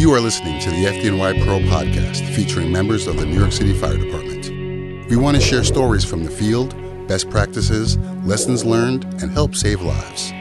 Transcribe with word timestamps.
You 0.00 0.14
are 0.14 0.20
listening 0.20 0.58
to 0.60 0.70
the 0.70 0.86
FDNY 0.86 1.44
Pro 1.44 1.58
podcast 1.58 2.26
featuring 2.34 2.72
members 2.72 3.06
of 3.06 3.18
the 3.18 3.26
New 3.26 3.38
York 3.38 3.52
City 3.52 3.74
Fire 3.74 3.98
Department. 3.98 4.48
We 5.10 5.16
want 5.16 5.36
to 5.36 5.42
share 5.42 5.62
stories 5.62 6.06
from 6.06 6.24
the 6.24 6.30
field, 6.30 6.74
best 7.06 7.28
practices, 7.28 7.98
lessons 8.24 8.64
learned, 8.64 9.04
and 9.20 9.30
help 9.30 9.54
save 9.54 9.82
lives. 9.82 10.32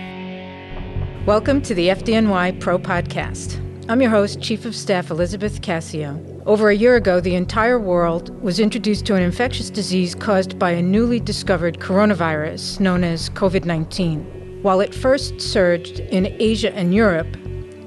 Welcome 1.26 1.62
to 1.64 1.74
the 1.74 1.90
FDNY 1.90 2.62
Pro 2.62 2.80
podcast. 2.80 3.60
I'm 3.90 4.02
your 4.02 4.12
host, 4.12 4.42
Chief 4.42 4.64
of 4.64 4.74
Staff 4.74 5.10
Elizabeth 5.12 5.62
Cassio. 5.62 6.24
Over 6.46 6.70
a 6.70 6.76
year 6.76 6.96
ago, 6.96 7.20
the 7.20 7.36
entire 7.36 7.80
world 7.80 8.30
was 8.42 8.62
introduced 8.62 9.06
to 9.08 9.16
an 9.16 9.24
infectious 9.24 9.70
disease 9.70 10.16
caused 10.16 10.58
by 10.58 10.72
a 10.72 10.82
newly 10.82 11.20
discovered 11.20 11.80
coronavirus 11.80 12.80
known 12.80 13.04
as 13.04 13.30
COVID 13.32 13.66
19. 13.66 14.62
While 14.62 14.80
it 14.80 14.96
first 14.96 15.42
surged 15.42 16.00
in 16.00 16.28
Asia 16.40 16.74
and 16.74 16.96
Europe, 16.96 17.28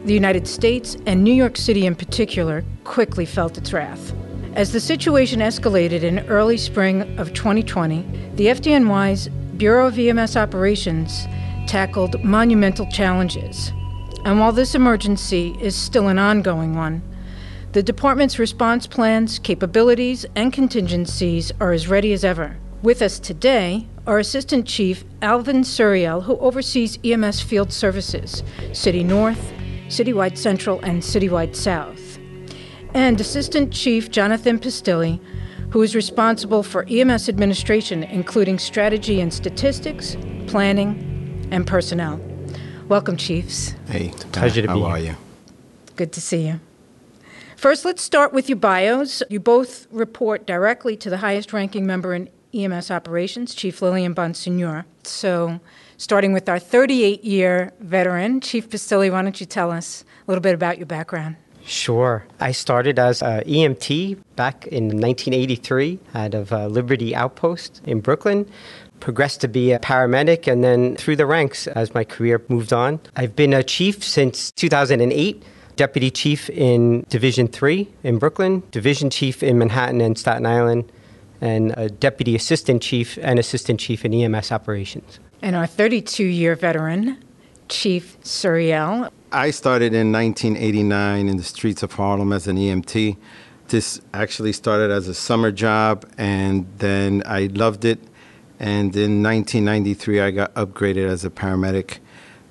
the 0.04 0.14
United 0.14 0.46
States, 0.48 0.96
and 1.06 1.22
New 1.22 1.32
York 1.32 1.56
City 1.56 1.86
in 1.86 1.94
particular, 1.94 2.64
quickly 2.84 3.24
felt 3.24 3.58
its 3.58 3.72
wrath. 3.72 4.12
As 4.54 4.72
the 4.72 4.80
situation 4.80 5.40
escalated 5.40 6.02
in 6.02 6.26
early 6.28 6.56
spring 6.56 7.18
of 7.18 7.32
2020, 7.32 8.02
the 8.34 8.46
FDNY's 8.46 9.28
Bureau 9.56 9.86
of 9.86 9.98
EMS 9.98 10.36
Operations 10.36 11.26
tackled 11.66 12.22
monumental 12.22 12.86
challenges. 12.90 13.72
And 14.24 14.38
while 14.38 14.52
this 14.52 14.74
emergency 14.74 15.56
is 15.60 15.74
still 15.74 16.08
an 16.08 16.18
ongoing 16.18 16.74
one, 16.74 17.02
the 17.72 17.82
department's 17.82 18.38
response 18.38 18.86
plans, 18.86 19.38
capabilities, 19.38 20.26
and 20.36 20.52
contingencies 20.52 21.50
are 21.58 21.72
as 21.72 21.88
ready 21.88 22.12
as 22.12 22.24
ever. 22.24 22.58
With 22.82 23.00
us 23.00 23.18
today 23.18 23.86
are 24.06 24.18
Assistant 24.18 24.66
Chief 24.66 25.04
Alvin 25.22 25.62
Suriel, 25.62 26.24
who 26.24 26.36
oversees 26.38 26.98
EMS 27.02 27.40
field 27.40 27.72
services, 27.72 28.42
City 28.72 29.02
North, 29.02 29.52
Citywide 29.92 30.38
Central, 30.38 30.80
and 30.80 31.02
Citywide 31.02 31.54
South, 31.54 32.18
and 32.94 33.20
Assistant 33.20 33.74
Chief 33.74 34.10
Jonathan 34.10 34.58
Pastilli, 34.58 35.20
who 35.68 35.82
is 35.82 35.94
responsible 35.94 36.62
for 36.62 36.86
EMS 36.88 37.28
administration, 37.28 38.02
including 38.02 38.58
strategy 38.58 39.20
and 39.20 39.34
statistics, 39.34 40.16
planning, 40.46 41.46
and 41.50 41.66
personnel. 41.66 42.18
Welcome, 42.88 43.18
Chiefs. 43.18 43.74
Hey, 43.86 44.14
Pleasure 44.32 44.62
to 44.62 44.68
be 44.68 44.72
here. 44.72 44.82
how 44.82 44.92
are 44.92 44.98
you? 44.98 45.14
Good 45.96 46.12
to 46.14 46.22
see 46.22 46.46
you. 46.46 46.60
First, 47.58 47.84
let's 47.84 48.02
start 48.02 48.32
with 48.32 48.48
your 48.48 48.56
bios. 48.56 49.22
You 49.28 49.40
both 49.40 49.86
report 49.90 50.46
directly 50.46 50.96
to 50.96 51.10
the 51.10 51.18
highest 51.18 51.52
ranking 51.52 51.84
member 51.84 52.14
in 52.14 52.30
EMS 52.54 52.90
operations, 52.90 53.54
Chief 53.54 53.82
Lillian 53.82 54.14
Bonsignore. 54.14 54.86
So, 55.02 55.60
starting 56.02 56.32
with 56.32 56.48
our 56.48 56.58
38 56.58 57.22
year 57.22 57.72
veteran, 57.78 58.40
Chief 58.40 58.68
Pastilli, 58.68 59.10
why 59.10 59.22
don't 59.22 59.38
you 59.38 59.46
tell 59.46 59.70
us 59.70 60.04
a 60.26 60.30
little 60.30 60.42
bit 60.42 60.52
about 60.52 60.76
your 60.76 60.86
background? 60.86 61.36
Sure. 61.64 62.24
I 62.40 62.50
started 62.50 62.98
as 62.98 63.22
a 63.22 63.44
EMT 63.46 64.18
back 64.34 64.66
in 64.66 64.86
1983 64.86 66.00
out 66.16 66.34
of 66.34 66.52
uh, 66.52 66.66
Liberty 66.66 67.14
Outpost 67.14 67.80
in 67.84 68.00
Brooklyn. 68.00 68.50
Progressed 68.98 69.40
to 69.42 69.48
be 69.48 69.70
a 69.70 69.78
paramedic 69.78 70.50
and 70.50 70.64
then 70.64 70.96
through 70.96 71.14
the 71.14 71.26
ranks 71.26 71.68
as 71.68 71.94
my 71.94 72.02
career 72.02 72.42
moved 72.48 72.72
on. 72.72 72.98
I've 73.14 73.36
been 73.36 73.52
a 73.52 73.62
chief 73.62 74.02
since 74.02 74.50
2008, 74.50 75.40
deputy 75.76 76.10
chief 76.10 76.50
in 76.50 77.06
Division 77.10 77.46
3 77.46 77.88
in 78.02 78.18
Brooklyn, 78.18 78.64
division 78.72 79.08
chief 79.08 79.40
in 79.40 79.56
Manhattan 79.56 80.00
and 80.00 80.18
Staten 80.18 80.46
Island, 80.46 80.90
and 81.40 81.72
a 81.76 81.88
deputy 81.88 82.34
assistant 82.34 82.82
chief 82.82 83.20
and 83.22 83.38
assistant 83.38 83.78
chief 83.78 84.04
in 84.04 84.12
EMS 84.12 84.50
operations. 84.50 85.20
And 85.42 85.56
our 85.56 85.66
32 85.66 86.22
year 86.22 86.54
veteran, 86.54 87.22
Chief 87.68 88.16
Suriel. 88.22 89.10
I 89.32 89.50
started 89.50 89.92
in 89.92 90.12
1989 90.12 91.28
in 91.28 91.36
the 91.36 91.42
streets 91.42 91.82
of 91.82 91.92
Harlem 91.92 92.32
as 92.32 92.46
an 92.46 92.56
EMT. 92.56 93.16
This 93.66 94.00
actually 94.14 94.52
started 94.52 94.92
as 94.92 95.08
a 95.08 95.14
summer 95.14 95.50
job, 95.50 96.08
and 96.16 96.66
then 96.78 97.24
I 97.26 97.46
loved 97.46 97.84
it. 97.84 97.98
And 98.60 98.94
in 98.94 99.20
1993, 99.20 100.20
I 100.20 100.30
got 100.30 100.54
upgraded 100.54 101.08
as 101.08 101.24
a 101.24 101.30
paramedic. 101.30 101.98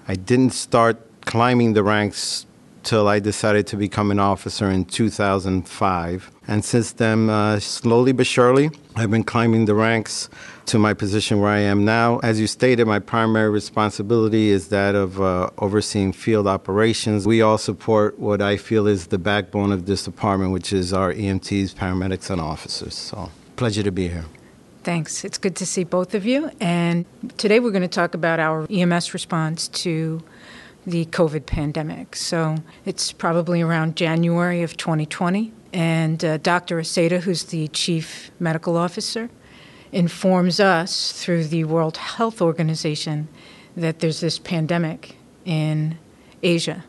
I 0.10 0.16
didn't 0.16 0.52
start 0.52 1.00
climbing 1.22 1.72
the 1.72 1.84
ranks 1.84 2.46
till 2.84 3.08
I 3.08 3.20
decided 3.20 3.68
to 3.68 3.78
become 3.78 4.12
an 4.12 4.20
officer 4.20 4.70
in 4.70 4.84
2005. 4.84 6.32
And 6.48 6.66
since 6.66 6.92
then, 6.92 7.30
uh, 7.30 7.60
slowly 7.60 8.12
but 8.12 8.28
surely, 8.28 8.72
I've 8.98 9.12
been 9.12 9.24
climbing 9.24 9.66
the 9.66 9.76
ranks 9.76 10.30
to 10.66 10.80
my 10.80 10.94
position 10.94 11.40
where 11.40 11.50
I 11.50 11.60
am 11.60 11.86
now. 11.86 12.20
As 12.20 12.40
you 12.40 12.48
stated, 12.48 12.86
my 12.88 13.00
primary 13.00 13.50
responsibility 13.50 14.50
is 14.50 14.70
that 14.70 14.96
of 14.96 15.22
uh, 15.22 15.50
overseeing 15.58 16.14
field 16.14 16.48
operations. 16.48 17.28
We 17.28 17.42
all 17.42 17.58
support 17.58 18.20
what 18.20 18.42
I 18.42 18.58
feel 18.58 18.88
is 18.88 19.08
the 19.08 19.18
backbone 19.18 19.72
of 19.72 19.86
this 19.86 20.04
department, 20.04 20.52
which 20.52 20.72
is 20.72 20.94
our 20.94 21.14
EMTs, 21.14 21.76
paramedics, 21.76 22.30
and 22.30 22.40
officers. 22.40 22.96
So, 22.96 23.30
pleasure 23.56 23.84
to 23.84 23.92
be 23.92 24.08
here. 24.08 24.26
Thanks. 24.84 25.24
It's 25.24 25.38
good 25.38 25.56
to 25.58 25.66
see 25.66 25.84
both 25.84 26.16
of 26.16 26.26
you. 26.26 26.50
And 26.60 27.06
today 27.38 27.60
we're 27.60 27.72
going 27.72 27.84
to 27.84 27.88
talk 27.88 28.16
about 28.16 28.40
our 28.40 28.66
EMS 28.72 29.14
response 29.14 29.68
to 29.68 30.24
the 30.88 31.06
COVID 31.06 31.46
pandemic. 31.46 32.16
So 32.16 32.58
it's 32.86 33.12
probably 33.12 33.62
around 33.62 33.96
January 33.96 34.64
of 34.64 34.78
2020. 34.78 35.54
And 35.74 36.24
uh, 36.26 36.38
Dr. 36.38 36.78
Asaeda, 36.80 37.22
who's 37.22 37.46
the 37.46 37.68
chief 37.70 38.32
medical 38.40 38.76
officer, 38.76 39.30
informs 39.92 40.60
us 40.60 41.12
through 41.12 41.46
the 41.46 41.64
World 41.66 41.98
Health 41.98 42.42
Organization 42.42 43.28
that 43.76 44.00
there's 44.00 44.20
this 44.20 44.40
pandemic 44.40 45.16
in 45.46 45.98
Asia. 46.44 46.84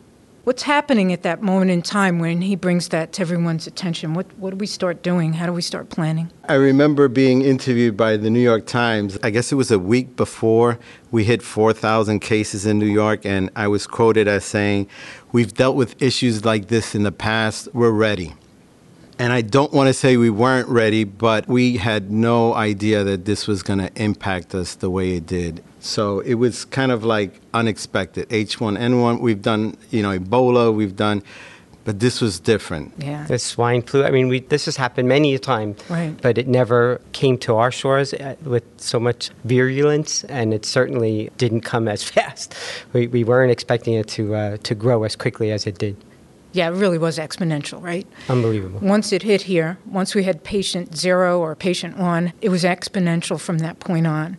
What's 0.45 0.65
happening 0.65 1.12
at 1.12 1.23
that 1.23 1.41
moment 1.41 1.71
in 1.71 1.83
time 1.83 2.19
when 2.19 2.43
he 2.43 2.57
brings 2.57 2.89
that 2.89 3.12
to 3.12 3.23
everyone's 3.23 3.69
attention? 3.69 4.12
What, 4.12 4.27
what 4.39 4.51
do 4.51 4.57
we 4.57 4.67
start 4.67 5.01
doing? 5.01 5.35
How 5.35 5.47
do 5.47 5.53
we 5.53 5.62
start 5.62 5.89
planning? 5.89 6.33
I 6.49 6.55
remember 6.55 7.07
being 7.07 7.43
interviewed 7.43 7.97
by 7.97 8.17
the 8.17 8.29
New 8.29 8.41
York 8.41 8.67
Times. 8.67 9.17
I 9.23 9.31
guess 9.31 9.53
it 9.53 9.55
was 9.55 9.71
a 9.71 9.79
week 9.79 10.17
before 10.17 10.81
we 11.12 11.23
hit 11.23 11.43
4,000 11.43 12.19
cases 12.19 12.67
in 12.67 12.81
New 12.81 12.87
York, 12.87 13.25
and 13.25 13.51
I 13.55 13.69
was 13.69 13.87
quoted 13.87 14.27
as 14.27 14.45
saying, 14.45 14.89
We've 15.31 15.55
dealt 15.55 15.77
with 15.77 16.03
issues 16.03 16.45
like 16.45 16.67
this 16.67 16.97
in 16.97 17.05
the 17.05 17.12
past, 17.12 17.69
we're 17.73 17.93
ready. 17.93 18.35
And 19.22 19.33
I 19.33 19.41
don't 19.41 19.72
want 19.72 19.87
to 19.87 19.94
say 19.94 20.16
we 20.16 20.31
weren't 20.31 20.69
ready, 20.69 21.05
but 21.05 21.47
we 21.47 21.77
had 21.77 22.10
no 22.10 22.55
idea 22.55 23.05
that 23.05 23.25
this 23.25 23.47
was 23.47 23.62
going 23.62 23.78
to 23.78 23.88
impact 23.94 24.53
us 24.53 24.75
the 24.75 24.91
way 24.91 25.15
it 25.15 25.27
did. 25.27 25.62
So 25.78 26.19
it 26.19 26.34
was 26.34 26.65
kind 26.65 26.91
of 26.91 27.05
like 27.05 27.41
unexpected. 27.55 28.28
H1N1, 28.31 29.21
we've 29.21 29.41
done, 29.41 29.77
you 29.93 30.03
know, 30.03 30.19
Ebola, 30.19 30.75
we've 30.75 30.97
done, 30.97 31.22
but 31.84 32.00
this 32.00 32.21
was 32.21 32.41
different. 32.41 32.94
Yeah. 32.99 33.22
The 33.27 33.38
swine 33.38 33.82
flu. 33.82 34.03
I 34.03 34.11
mean, 34.11 34.27
we, 34.27 34.41
this 34.41 34.65
has 34.65 34.77
happened 34.77 35.09
many 35.09 35.37
a 35.37 35.38
time, 35.38 35.77
Right. 35.88 36.21
but 36.21 36.37
it 36.37 36.49
never 36.49 37.00
came 37.12 37.38
to 37.47 37.55
our 37.55 37.71
shores 37.71 38.12
uh, 38.15 38.34
with 38.43 38.65
so 38.78 38.99
much 38.99 39.31
virulence, 39.44 40.25
and 40.25 40.53
it 40.53 40.66
certainly 40.66 41.31
didn't 41.38 41.61
come 41.61 41.87
as 41.87 42.03
fast. 42.15 42.56
We, 42.93 43.06
we 43.06 43.22
weren't 43.22 43.53
expecting 43.53 43.94
it 43.94 44.09
to 44.09 44.34
uh, 44.34 44.56
to 44.65 44.75
grow 44.75 45.05
as 45.05 45.15
quickly 45.15 45.53
as 45.53 45.65
it 45.65 45.78
did. 45.78 45.97
Yeah, 46.53 46.69
it 46.69 46.73
really 46.73 46.99
was 46.99 47.19
exponential, 47.19 47.83
right? 47.83 48.07
Unbelievable. 48.29 48.81
Once 48.81 49.13
it 49.13 49.23
hit 49.23 49.43
here, 49.43 49.79
once 49.87 50.15
we 50.15 50.25
had 50.25 50.45
patient 50.45 50.97
zero 50.97 51.41
or 51.41 51.55
patient 51.55 51.97
one, 51.99 52.33
it 52.41 52.51
was 52.51 52.65
exponential 52.65 53.41
from 53.41 53.59
that 53.59 53.81
point 53.81 54.07
on. 54.07 54.37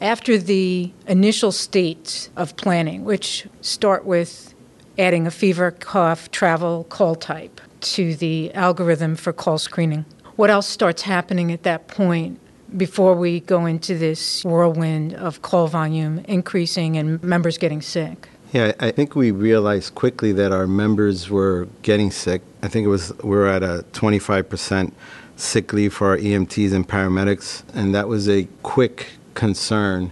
After 0.00 0.38
the 0.38 0.90
initial 1.06 1.52
state 1.52 2.30
of 2.36 2.56
planning, 2.56 3.04
which 3.04 3.46
start 3.60 4.06
with 4.06 4.54
adding 4.98 5.26
a 5.26 5.30
fever, 5.30 5.70
cough, 5.70 6.30
travel, 6.30 6.84
call 6.84 7.14
type 7.14 7.60
to 7.80 8.14
the 8.14 8.52
algorithm 8.54 9.16
for 9.16 9.32
call 9.32 9.58
screening, 9.58 10.06
what 10.36 10.48
else 10.48 10.66
starts 10.66 11.02
happening 11.02 11.52
at 11.52 11.64
that 11.64 11.88
point 11.88 12.40
before 12.78 13.14
we 13.14 13.40
go 13.40 13.66
into 13.66 13.98
this 13.98 14.42
whirlwind 14.44 15.12
of 15.14 15.42
call 15.42 15.66
volume 15.66 16.20
increasing 16.20 16.96
and 16.96 17.22
members 17.22 17.58
getting 17.58 17.82
sick? 17.82 18.28
Yeah, 18.52 18.72
I 18.80 18.90
think 18.90 19.14
we 19.14 19.30
realized 19.30 19.94
quickly 19.94 20.32
that 20.32 20.50
our 20.50 20.66
members 20.66 21.30
were 21.30 21.68
getting 21.82 22.10
sick. 22.10 22.42
I 22.62 22.68
think 22.68 22.84
it 22.84 22.88
was 22.88 23.12
we 23.22 23.30
were 23.30 23.46
at 23.46 23.62
a 23.62 23.84
25% 23.92 24.92
sick 25.36 25.72
leave 25.72 25.94
for 25.94 26.08
our 26.08 26.18
EMTs 26.18 26.72
and 26.72 26.86
paramedics, 26.86 27.62
and 27.74 27.94
that 27.94 28.08
was 28.08 28.28
a 28.28 28.48
quick 28.62 29.06
concern. 29.34 30.10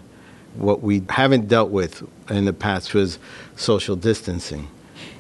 What 0.54 0.82
we 0.82 1.02
haven't 1.08 1.48
dealt 1.48 1.70
with 1.70 2.08
in 2.30 2.44
the 2.44 2.52
past 2.52 2.94
was 2.94 3.18
social 3.56 3.96
distancing. 3.96 4.68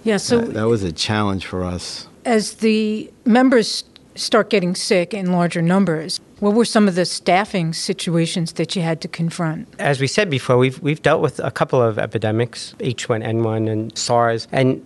Yeah, 0.04 0.16
so 0.16 0.40
that, 0.40 0.54
that 0.54 0.68
was 0.68 0.84
a 0.84 0.92
challenge 0.92 1.44
for 1.44 1.64
us. 1.64 2.06
As 2.24 2.54
the 2.54 3.12
members 3.24 3.82
start 4.18 4.50
getting 4.50 4.74
sick 4.74 5.14
in 5.14 5.32
larger 5.32 5.62
numbers, 5.62 6.20
what 6.40 6.54
were 6.54 6.64
some 6.64 6.88
of 6.88 6.94
the 6.94 7.04
staffing 7.04 7.72
situations 7.72 8.52
that 8.52 8.76
you 8.76 8.82
had 8.82 9.00
to 9.00 9.08
confront? 9.08 9.68
As 9.78 10.00
we 10.00 10.06
said 10.06 10.30
before, 10.30 10.58
we've 10.58 10.80
we've 10.80 11.02
dealt 11.02 11.22
with 11.22 11.40
a 11.40 11.50
couple 11.50 11.80
of 11.82 11.98
epidemics, 11.98 12.74
H1N1 12.80 13.70
and 13.70 13.96
SARS, 13.96 14.46
and 14.52 14.84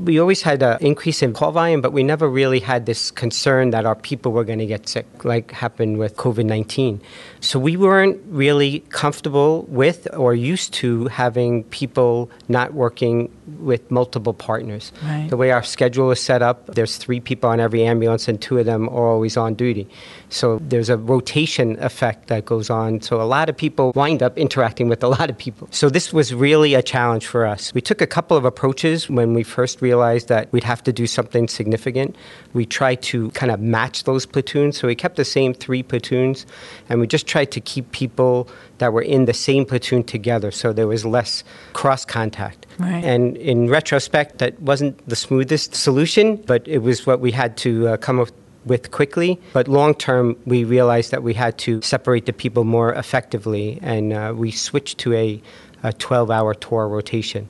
we 0.00 0.18
always 0.18 0.42
had 0.42 0.62
an 0.62 0.78
increase 0.80 1.22
in 1.22 1.34
call 1.34 1.52
volume, 1.52 1.80
but 1.80 1.92
we 1.92 2.02
never 2.02 2.28
really 2.28 2.60
had 2.60 2.86
this 2.86 3.10
concern 3.10 3.70
that 3.70 3.84
our 3.84 3.94
people 3.94 4.32
were 4.32 4.44
going 4.44 4.58
to 4.58 4.66
get 4.66 4.88
sick, 4.88 5.24
like 5.24 5.50
happened 5.50 5.98
with 5.98 6.16
COVID 6.16 6.46
19. 6.46 7.00
So 7.40 7.58
we 7.58 7.76
weren't 7.76 8.18
really 8.26 8.80
comfortable 8.88 9.62
with 9.68 10.08
or 10.16 10.34
used 10.34 10.72
to 10.74 11.06
having 11.08 11.64
people 11.64 12.30
not 12.48 12.72
working 12.72 13.30
with 13.58 13.90
multiple 13.90 14.34
partners. 14.34 14.92
Right. 15.02 15.28
The 15.28 15.36
way 15.36 15.50
our 15.50 15.62
schedule 15.62 16.10
is 16.10 16.20
set 16.20 16.42
up, 16.42 16.66
there's 16.66 16.96
three 16.96 17.20
people 17.20 17.50
on 17.50 17.60
every 17.60 17.84
ambulance, 17.84 18.28
and 18.28 18.40
two 18.40 18.58
of 18.58 18.66
them 18.66 18.88
are 18.88 19.08
always 19.08 19.36
on 19.36 19.54
duty. 19.54 19.88
So 20.28 20.58
there's 20.62 20.88
a 20.88 20.96
rotation 20.96 21.82
effect 21.82 22.28
that 22.28 22.44
goes 22.44 22.70
on. 22.70 23.00
So 23.00 23.20
a 23.20 23.24
lot 23.24 23.48
of 23.48 23.56
people 23.56 23.92
wind 23.94 24.22
up 24.22 24.38
interacting 24.38 24.88
with 24.88 25.02
a 25.02 25.08
lot 25.08 25.30
of 25.30 25.36
people. 25.36 25.68
So 25.70 25.88
this 25.90 26.12
was 26.12 26.32
really 26.32 26.74
a 26.74 26.82
challenge 26.82 27.26
for 27.26 27.46
us. 27.46 27.74
We 27.74 27.80
took 27.80 28.00
a 28.00 28.06
couple 28.06 28.36
of 28.36 28.44
approaches 28.44 29.10
when 29.10 29.34
we 29.34 29.42
first 29.42 29.82
realized 29.82 30.28
that 30.28 30.52
we'd 30.52 30.64
have 30.64 30.82
to 30.84 30.92
do 30.92 31.06
something 31.06 31.48
significant. 31.48 32.16
We 32.52 32.66
tried 32.66 33.02
to 33.02 33.30
kind 33.30 33.50
of 33.50 33.60
match 33.60 34.04
those 34.04 34.26
platoons. 34.26 34.78
So 34.78 34.86
we 34.86 34.94
kept 34.94 35.16
the 35.16 35.24
same 35.24 35.54
three 35.54 35.82
platoons, 35.82 36.46
and 36.88 37.00
we 37.00 37.06
just 37.06 37.26
tried 37.26 37.50
to 37.52 37.60
keep 37.60 37.90
people 37.92 38.48
that 38.80 38.92
were 38.92 39.02
in 39.02 39.24
the 39.26 39.32
same 39.32 39.64
platoon 39.64 40.02
together 40.02 40.50
so 40.50 40.72
there 40.72 40.88
was 40.88 41.06
less 41.06 41.44
cross 41.72 42.04
contact. 42.04 42.66
Right. 42.78 43.04
And 43.04 43.36
in 43.36 43.68
retrospect, 43.68 44.38
that 44.38 44.60
wasn't 44.60 45.06
the 45.08 45.16
smoothest 45.16 45.74
solution, 45.74 46.36
but 46.36 46.66
it 46.66 46.78
was 46.78 47.06
what 47.06 47.20
we 47.20 47.30
had 47.30 47.56
to 47.58 47.88
uh, 47.88 47.96
come 47.96 48.18
up 48.18 48.30
with 48.64 48.90
quickly. 48.90 49.40
But 49.52 49.68
long 49.68 49.94
term, 49.94 50.36
we 50.44 50.64
realized 50.64 51.10
that 51.12 51.22
we 51.22 51.34
had 51.34 51.56
to 51.58 51.80
separate 51.82 52.26
the 52.26 52.32
people 52.32 52.64
more 52.64 52.92
effectively, 52.94 53.78
and 53.82 54.12
uh, 54.12 54.34
we 54.36 54.50
switched 54.50 54.98
to 54.98 55.14
a, 55.14 55.42
a 55.82 55.92
12 55.92 56.30
hour 56.30 56.54
tour 56.54 56.88
rotation. 56.88 57.48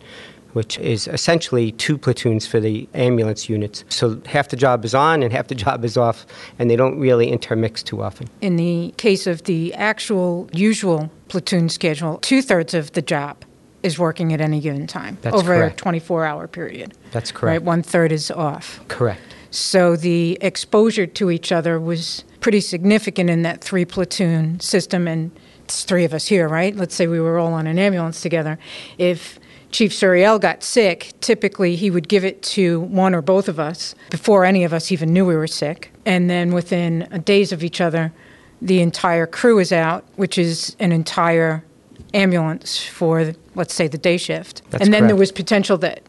Which 0.53 0.79
is 0.79 1.07
essentially 1.07 1.73
two 1.73 1.97
platoons 1.97 2.47
for 2.47 2.61
the 2.61 2.89
ambulance 2.95 3.49
units. 3.49 3.85
So 3.89 4.21
half 4.27 4.49
the 4.49 4.57
job 4.57 4.85
is 4.85 4.95
on 4.95 5.23
and 5.23 5.33
half 5.33 5.49
the 5.49 5.55
job 5.67 5.85
is 5.85 5.97
off, 5.97 6.27
and 6.59 6.71
they 6.71 6.77
don't 6.77 6.99
really 6.99 7.29
intermix 7.31 7.83
too 7.83 8.03
often. 8.03 8.29
In 8.41 8.57
the 8.57 8.93
case 8.97 9.27
of 9.27 9.45
the 9.45 9.73
actual 9.75 10.49
usual 10.53 11.11
platoon 11.29 11.69
schedule, 11.69 12.19
two 12.19 12.43
thirds 12.43 12.75
of 12.75 12.93
the 12.93 13.03
job 13.03 13.45
is 13.83 13.99
working 13.99 14.33
at 14.33 14.41
any 14.41 14.61
given 14.61 14.87
time 14.87 15.19
That's 15.23 15.37
over 15.37 15.55
correct. 15.55 15.81
a 15.81 15.83
24 15.83 16.25
hour 16.25 16.47
period. 16.47 16.95
That's 17.13 17.33
correct. 17.33 17.61
Right, 17.61 17.63
one 17.63 17.83
third 17.83 18.13
is 18.13 18.31
off. 18.31 18.81
Correct. 18.89 19.21
So 19.51 19.97
the 19.97 20.39
exposure 20.41 21.07
to 21.07 21.31
each 21.31 21.51
other 21.51 21.81
was 21.81 22.25
pretty 22.41 22.61
significant 22.61 23.31
in 23.31 23.43
that 23.43 23.63
three 23.63 23.85
platoon 23.85 24.61
system, 24.61 25.09
and 25.09 25.31
it's 25.65 25.85
three 25.85 26.05
of 26.05 26.15
us 26.15 26.27
here, 26.27 26.49
right? 26.49 26.75
Let's 26.77 26.95
say 26.95 27.07
we 27.07 27.21
were 27.21 27.39
all 27.39 27.53
on 27.53 27.67
an 27.67 27.79
ambulance 27.79 28.21
together. 28.21 28.59
If 28.97 29.40
Chief 29.71 29.93
Suriel 29.93 30.41
got 30.41 30.63
sick, 30.63 31.13
typically 31.21 31.77
he 31.77 31.91
would 31.91 32.09
give 32.09 32.25
it 32.25 32.43
to 32.43 32.81
one 32.81 33.15
or 33.15 33.23
both 33.23 33.49
of 33.49 33.61
us 33.61 33.95
before 34.11 34.45
any 34.45 34.65
of 34.65 34.73
us 34.73 34.91
even 34.91 35.13
knew 35.13 35.25
we 35.25 35.37
were 35.37 35.47
sick. 35.47 35.93
And 36.05 36.29
then 36.29 36.53
within 36.53 37.09
days 37.25 37.53
of 37.53 37.63
each 37.63 37.81
other, 37.81 38.13
the 38.61 38.81
entire 38.81 39.27
crew 39.27 39.59
is 39.59 39.73
out, 39.73 40.05
which 40.17 40.37
is 40.39 40.75
an 40.81 40.93
entire 40.93 41.65
ambulance 42.13 42.85
for, 42.85 43.33
let's 43.55 43.73
say, 43.75 43.87
the 43.87 43.99
day 43.99 44.17
shift. 44.17 44.63
That's 44.71 44.85
and 44.85 44.93
then 44.93 45.07
there 45.07 45.17
was 45.17 45.31
potential 45.33 45.79
that 45.79 46.01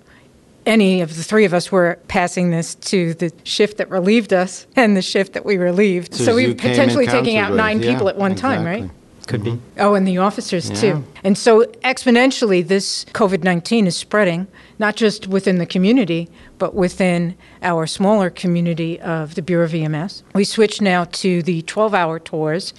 any 0.66 1.02
of 1.02 1.16
the 1.16 1.24
three 1.24 1.46
of 1.46 1.54
us 1.54 1.72
were 1.72 1.98
passing 2.08 2.52
this 2.52 2.76
to 2.76 3.14
the 3.16 3.32
shift 3.44 3.78
that 3.78 3.90
relieved 3.90 4.34
us 4.34 4.68
and 4.76 4.96
the 4.96 5.02
shift 5.02 5.34
that 5.34 5.46
we 5.46 5.58
relieved. 5.58 6.14
So 6.14 6.26
So, 6.26 6.36
we 6.36 6.44
you 6.44 6.48
were 6.50 6.56
potentially 6.56 7.08
taking 7.08 7.38
out 7.38 7.54
nine 7.54 7.78
with- 7.78 7.86
yeah, 7.86 7.94
people 7.94 8.10
at 8.10 8.18
one 8.18 8.36
time, 8.36 8.64
right? 8.64 8.90
Could 9.32 9.44
be. 9.44 9.52
Mm-hmm. 9.52 9.80
Oh, 9.80 9.94
and 9.96 10.08
the 10.08 10.18
officers 10.18 10.70
Yeah. 10.70 10.76
too. 10.76 11.04
And 11.24 11.38
so 11.38 11.64
exponentially, 11.84 12.68
this 12.68 13.06
COVID 13.14 13.44
19 13.44 13.88
is 13.88 13.96
spreading, 13.96 14.48
not 14.78 14.96
just 14.96 15.28
within 15.28 15.58
the 15.58 15.66
community, 15.66 16.30
but 16.58 16.76
within 16.76 17.36
our 17.64 17.88
smaller 17.88 18.30
community 18.30 19.00
of 19.00 19.36
the 19.36 19.42
Bureau 19.42 19.66
of 19.66 19.74
EMS. 19.74 20.24
We 20.36 20.44
switch 20.44 20.82
now 20.82 21.06
to 21.06 21.42
the 21.44 21.62
12 21.64 21.94
hour 21.94 22.20
tours. 22.20 22.74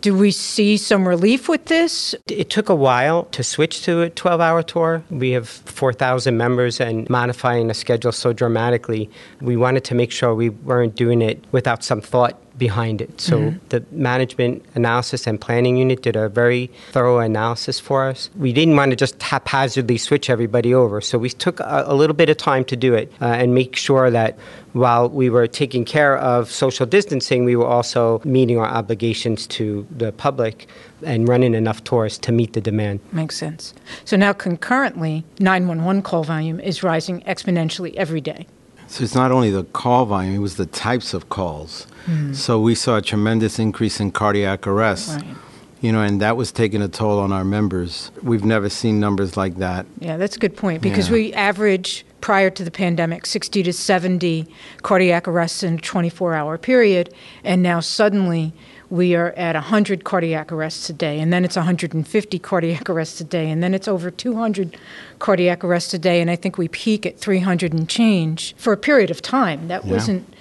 Do 0.00 0.14
we 0.14 0.32
see 0.32 0.76
some 0.76 1.08
relief 1.08 1.48
with 1.48 1.64
this? 1.66 2.14
It 2.28 2.50
took 2.50 2.68
a 2.68 2.74
while 2.74 3.24
to 3.32 3.42
switch 3.42 3.82
to 3.84 4.02
a 4.02 4.10
12 4.10 4.38
hour 4.38 4.62
tour. 4.62 5.02
We 5.10 5.30
have 5.30 5.48
4,000 5.48 6.36
members, 6.36 6.78
and 6.78 7.08
modifying 7.08 7.68
the 7.68 7.74
schedule 7.74 8.12
so 8.12 8.34
dramatically, 8.34 9.08
we 9.40 9.56
wanted 9.56 9.84
to 9.84 9.94
make 9.94 10.10
sure 10.10 10.34
we 10.34 10.50
weren't 10.50 10.94
doing 10.94 11.22
it 11.22 11.42
without 11.52 11.82
some 11.82 12.02
thought 12.02 12.38
behind 12.58 13.00
it. 13.00 13.20
So 13.20 13.54
the 13.70 13.84
management 13.90 14.64
analysis 14.74 15.26
and 15.26 15.40
planning 15.40 15.76
unit 15.76 16.02
did 16.02 16.16
a 16.16 16.28
very 16.28 16.70
thorough 16.92 17.18
analysis 17.18 17.80
for 17.80 18.04
us. 18.04 18.30
We 18.36 18.52
didn't 18.52 18.76
want 18.76 18.90
to 18.90 18.96
just 18.96 19.20
haphazardly 19.22 19.98
switch 19.98 20.30
everybody 20.30 20.72
over, 20.72 21.00
so 21.00 21.18
we 21.18 21.30
took 21.30 21.60
a, 21.60 21.84
a 21.86 21.94
little 21.94 22.14
bit 22.14 22.28
of 22.28 22.36
time 22.36 22.64
to 22.66 22.76
do 22.76 22.94
it 22.94 23.12
uh, 23.20 23.26
and 23.26 23.54
make 23.54 23.76
sure 23.76 24.10
that 24.10 24.38
while 24.72 25.08
we 25.08 25.30
were 25.30 25.46
taking 25.46 25.84
care 25.84 26.18
of 26.18 26.50
social 26.50 26.86
distancing, 26.86 27.44
we 27.44 27.56
were 27.56 27.66
also 27.66 28.20
meeting 28.24 28.58
our 28.58 28.66
obligations 28.66 29.46
to 29.46 29.86
the 29.90 30.12
public 30.12 30.66
and 31.02 31.28
running 31.28 31.54
enough 31.54 31.82
tours 31.84 32.18
to 32.18 32.32
meet 32.32 32.52
the 32.54 32.60
demand. 32.60 33.00
Makes 33.12 33.36
sense. 33.36 33.74
So 34.04 34.16
now 34.16 34.32
concurrently, 34.32 35.24
911 35.38 36.02
call 36.02 36.24
volume 36.24 36.60
is 36.60 36.82
rising 36.82 37.20
exponentially 37.22 37.94
every 37.94 38.20
day. 38.20 38.46
So 38.86 39.02
it's 39.04 39.14
not 39.14 39.32
only 39.32 39.50
the 39.50 39.64
call 39.64 40.06
volume, 40.06 40.34
it 40.34 40.38
was 40.38 40.56
the 40.56 40.66
types 40.66 41.14
of 41.14 41.28
calls. 41.28 41.86
Hmm. 42.06 42.32
So 42.34 42.60
we 42.60 42.74
saw 42.74 42.96
a 42.96 43.02
tremendous 43.02 43.58
increase 43.58 44.00
in 44.00 44.10
cardiac 44.12 44.66
arrest. 44.66 45.16
Right. 45.16 45.36
You 45.80 45.92
know, 45.92 46.00
and 46.00 46.20
that 46.22 46.36
was 46.38 46.50
taking 46.50 46.80
a 46.80 46.88
toll 46.88 47.18
on 47.18 47.30
our 47.30 47.44
members. 47.44 48.10
We've 48.22 48.44
never 48.44 48.70
seen 48.70 49.00
numbers 49.00 49.36
like 49.36 49.56
that. 49.56 49.84
Yeah, 49.98 50.16
that's 50.16 50.36
a 50.36 50.38
good 50.38 50.56
point 50.56 50.80
because 50.80 51.08
Yeah. 51.08 51.14
we 51.14 51.32
average 51.34 52.06
prior 52.22 52.48
to 52.48 52.64
the 52.64 52.70
pandemic 52.70 53.26
60 53.26 53.62
to 53.64 53.72
70 53.72 54.46
cardiac 54.82 55.28
arrests 55.28 55.62
in 55.62 55.74
a 55.74 55.78
24 55.78 56.34
hour 56.34 56.56
period, 56.56 57.12
and 57.44 57.62
now 57.62 57.80
suddenly 57.80 58.54
we 58.90 59.14
are 59.14 59.32
at 59.32 59.54
100 59.54 60.04
cardiac 60.04 60.52
arrests 60.52 60.88
a 60.90 60.92
day, 60.92 61.20
and 61.20 61.32
then 61.32 61.44
it's 61.44 61.56
150 61.56 62.38
cardiac 62.38 62.88
arrests 62.90 63.20
a 63.20 63.24
day, 63.24 63.50
and 63.50 63.62
then 63.62 63.74
it's 63.74 63.88
over 63.88 64.10
200 64.10 64.76
cardiac 65.18 65.64
arrests 65.64 65.94
a 65.94 65.98
day, 65.98 66.20
and 66.20 66.30
I 66.30 66.36
think 66.36 66.58
we 66.58 66.68
peak 66.68 67.06
at 67.06 67.18
300 67.18 67.72
and 67.72 67.88
change 67.88 68.54
for 68.56 68.72
a 68.72 68.76
period 68.76 69.10
of 69.10 69.22
time. 69.22 69.68
That 69.68 69.84
Yeah. 69.84 69.92
wasn't 69.92 70.34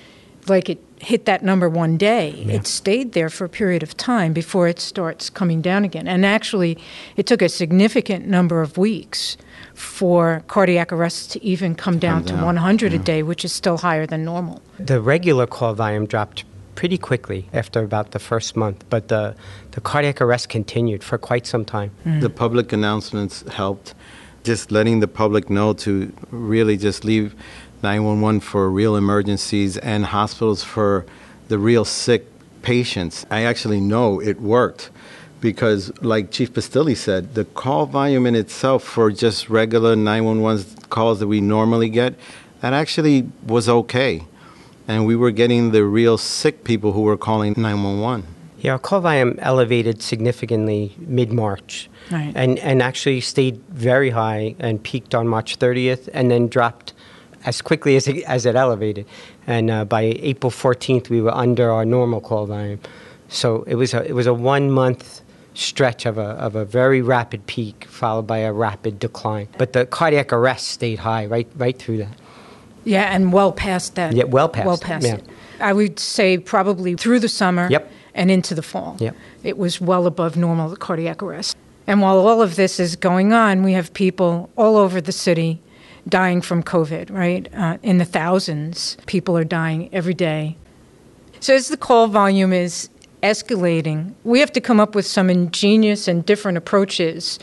like 0.48 0.70
it 0.70 0.80
hit 1.00 1.26
that 1.26 1.44
number 1.44 1.70
one 1.70 1.98
day. 1.98 2.46
It 2.48 2.66
stayed 2.68 3.14
there 3.14 3.30
for 3.30 3.46
a 3.46 3.50
period 3.50 3.84
of 3.84 3.96
time 3.98 4.34
before 4.34 4.68
it 4.68 4.80
starts 4.80 5.30
coming 5.30 5.62
down 5.62 5.84
again. 5.84 6.08
And 6.08 6.26
actually, 6.26 6.78
it 7.18 7.26
took 7.26 7.42
a 7.42 7.50
significant 7.50 8.28
number 8.28 8.62
of 8.62 8.78
weeks 8.78 9.38
for 9.74 10.44
cardiac 10.48 10.94
arrests 10.94 11.28
to 11.28 11.44
even 11.44 11.76
come 11.76 11.98
down, 12.00 12.24
to 12.26 12.34
down, 12.34 12.46
100 12.46 12.94
a 12.94 12.98
day, 12.98 13.24
which 13.24 13.44
is 13.44 13.52
still 13.52 13.78
higher 13.78 14.06
than 14.06 14.24
normal. 14.24 14.62
The 14.80 15.02
regular 15.02 15.46
call 15.48 15.74
volume 15.74 16.06
dropped 16.06 16.44
pretty 16.76 16.98
quickly 16.98 17.50
after 17.54 17.84
about 17.84 18.12
the 18.12 18.20
first 18.20 18.56
month, 18.56 18.84
but 18.90 19.08
the, 19.08 19.36
the 19.72 19.82
cardiac 19.82 20.22
arrest 20.22 20.50
continued 20.50 21.04
for 21.04 21.18
quite 21.18 21.46
some 21.46 21.66
time. 21.66 21.92
Mm. 22.06 22.22
The 22.22 22.30
public 22.30 22.74
announcements 22.74 23.44
helped. 23.52 23.94
Just 24.44 24.72
letting 24.72 25.00
the 25.00 25.08
public 25.08 25.50
know 25.50 25.72
to 25.74 26.12
really 26.30 26.76
just 26.76 27.06
leave 27.06 27.34
911 27.82 28.42
for 28.42 28.70
real 28.70 28.96
emergencies 28.96 29.78
and 29.78 30.06
hospitals 30.06 30.64
for 30.64 31.06
the 31.48 31.58
real 31.58 31.86
sick 31.86 32.26
patients. 32.62 33.26
I 33.30 33.44
actually 33.44 33.80
know 33.80 34.20
it 34.20 34.42
worked 34.42 34.90
because, 35.42 35.92
like 36.02 36.32
Chief 36.32 36.54
Pastilli 36.54 36.96
said, 36.96 37.36
the 37.36 37.46
call 37.46 37.86
volume 37.86 38.26
in 38.26 38.36
itself 38.36 38.84
for 38.84 39.12
just 39.12 39.50
regular 39.50 39.96
911 39.96 40.66
calls 40.90 41.20
that 41.20 41.28
we 41.28 41.42
normally 41.42 41.90
get, 41.90 42.16
that 42.62 42.72
actually 42.72 43.30
was 43.46 43.68
okay. 43.68 44.24
And 44.88 45.06
we 45.06 45.16
were 45.16 45.32
getting 45.32 45.72
the 45.72 45.86
real 45.86 46.18
sick 46.18 46.64
people 46.64 46.92
who 46.92 47.02
were 47.02 47.18
calling 47.18 47.54
911. 47.58 48.26
Yeah, 48.58 48.74
our 48.74 48.80
call 48.80 49.02
volume 49.02 49.38
elevated 49.40 50.02
significantly 50.02 50.96
mid 51.00 51.34
March. 51.34 51.90
Right. 52.12 52.32
And, 52.36 52.60
and 52.60 52.82
actually 52.82 53.22
stayed 53.22 53.62
very 53.70 54.10
high 54.10 54.56
and 54.60 54.82
peaked 54.82 55.14
on 55.14 55.28
March 55.28 55.60
30th 55.60 56.10
and 56.14 56.32
then 56.32 56.48
dropped 56.48 56.94
as 57.46 57.62
quickly 57.62 57.96
as 57.96 58.08
it, 58.08 58.24
as 58.24 58.46
it 58.46 58.56
elevated. 58.56 59.06
And 59.48 59.70
uh, 59.70 59.86
by 59.86 60.02
April 60.02 60.52
14th, 60.52 61.10
we 61.10 61.22
were 61.22 61.34
under 61.34 61.72
our 61.72 61.86
normal 61.86 62.22
call 62.22 62.46
volume. 62.46 62.80
So 63.28 63.64
it 63.64 63.76
was 63.76 63.94
a, 63.94 64.08
it 64.08 64.14
was 64.14 64.28
a 64.28 64.34
one 64.34 64.72
month 64.72 65.22
stretch 65.54 66.06
of 66.06 66.18
a, 66.18 66.22
of 66.22 66.56
a 66.56 66.66
very 66.66 67.02
rapid 67.02 67.46
peak 67.48 67.86
followed 67.86 68.28
by 68.28 68.40
a 68.40 68.54
rapid 68.54 69.00
decline. 69.00 69.48
But 69.58 69.74
the 69.74 69.86
cardiac 69.86 70.34
arrest 70.34 70.68
stayed 70.68 71.00
high 71.00 71.26
right, 71.26 71.48
right 71.56 71.78
through 71.78 71.98
that. 71.98 72.16
Yeah, 72.86 73.14
and 73.14 73.32
well 73.34 73.52
past 73.52 73.96
that. 73.96 74.14
Yeah, 74.14 74.26
well 74.26 74.50
past 74.50 74.66
Well 74.66 74.78
past 74.78 75.06
yeah. 75.06 75.16
it. 75.16 75.30
I 75.60 75.74
would 75.74 76.00
say 76.00 76.38
probably 76.38 76.96
through 76.96 77.20
the 77.20 77.30
summer 77.30 77.68
Yep. 77.70 77.92
and 78.14 78.30
into 78.30 78.54
the 78.56 78.62
fall. 78.62 78.98
Yep. 79.00 79.16
It 79.44 79.58
was 79.58 79.80
well 79.80 80.06
above 80.08 80.36
normal 80.36 80.70
the 80.70 80.76
cardiac 80.76 81.24
arrest. 81.24 81.56
And 81.88 82.02
while 82.02 82.18
all 82.20 82.42
of 82.42 82.56
this 82.56 82.80
is 82.80 82.96
going 82.96 83.34
on, 83.34 83.64
we 83.64 83.74
have 83.74 83.94
people 83.94 84.50
all 84.56 84.78
over 84.78 85.02
the 85.02 85.12
city 85.12 85.60
dying 86.08 86.42
from 86.42 86.64
COVID, 86.64 87.12
right? 87.12 87.48
Uh, 87.54 87.78
in 87.84 87.98
the 87.98 88.06
thousands, 88.06 88.98
people 89.06 89.38
are 89.38 89.44
dying 89.44 89.90
every 89.94 90.14
day. 90.14 90.58
So 91.40 91.54
as 91.56 91.68
the 91.68 91.78
call 91.78 92.08
volume 92.08 92.54
is 92.54 92.90
escalating, 93.22 94.14
we 94.24 94.40
have 94.40 94.52
to 94.54 94.62
come 94.62 94.80
up 94.80 94.96
with 94.96 95.06
some 95.06 95.30
ingenious 95.30 96.08
and 96.08 96.26
different 96.26 96.58
approaches 96.58 97.40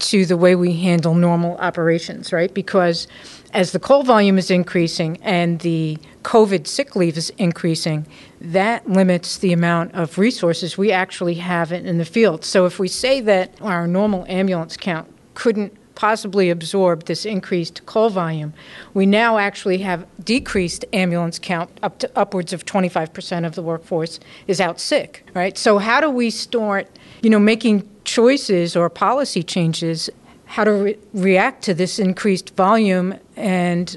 to 0.00 0.26
the 0.26 0.36
way 0.36 0.54
we 0.56 0.74
handle 0.74 1.14
normal 1.14 1.56
operations, 1.58 2.32
right? 2.32 2.52
Because 2.52 3.06
as 3.52 3.72
the 3.72 3.78
call 3.78 4.02
volume 4.02 4.38
is 4.38 4.50
increasing 4.50 5.18
and 5.22 5.60
the 5.60 5.98
COVID 6.22 6.66
sick 6.66 6.96
leave 6.96 7.16
is 7.16 7.30
increasing, 7.38 8.06
that 8.40 8.88
limits 8.88 9.38
the 9.38 9.52
amount 9.52 9.94
of 9.94 10.18
resources 10.18 10.78
we 10.78 10.90
actually 10.90 11.34
have 11.34 11.72
in 11.72 11.98
the 11.98 12.04
field. 12.04 12.44
So 12.44 12.66
if 12.66 12.78
we 12.78 12.88
say 12.88 13.20
that 13.20 13.52
our 13.60 13.86
normal 13.86 14.24
ambulance 14.28 14.76
count 14.76 15.08
couldn't 15.34 15.76
possibly 15.94 16.48
absorb 16.48 17.04
this 17.04 17.26
increased 17.26 17.84
call 17.84 18.08
volume, 18.08 18.54
we 18.94 19.04
now 19.04 19.38
actually 19.38 19.78
have 19.78 20.06
decreased 20.24 20.84
ambulance 20.92 21.38
count 21.38 21.70
up 21.82 21.98
to 21.98 22.10
upwards 22.16 22.52
of 22.52 22.64
25% 22.64 23.46
of 23.46 23.54
the 23.54 23.62
workforce 23.62 24.18
is 24.46 24.60
out 24.60 24.80
sick, 24.80 25.24
right? 25.34 25.58
So 25.58 25.78
how 25.78 26.00
do 26.00 26.08
we 26.08 26.30
start, 26.30 26.88
you 27.22 27.28
know, 27.28 27.38
making 27.38 27.88
choices 28.04 28.74
or 28.74 28.88
policy 28.88 29.42
changes 29.42 30.08
how 30.52 30.64
to 30.64 30.72
re- 30.72 30.98
react 31.14 31.62
to 31.64 31.72
this 31.72 31.98
increased 31.98 32.54
volume 32.56 33.14
and 33.36 33.96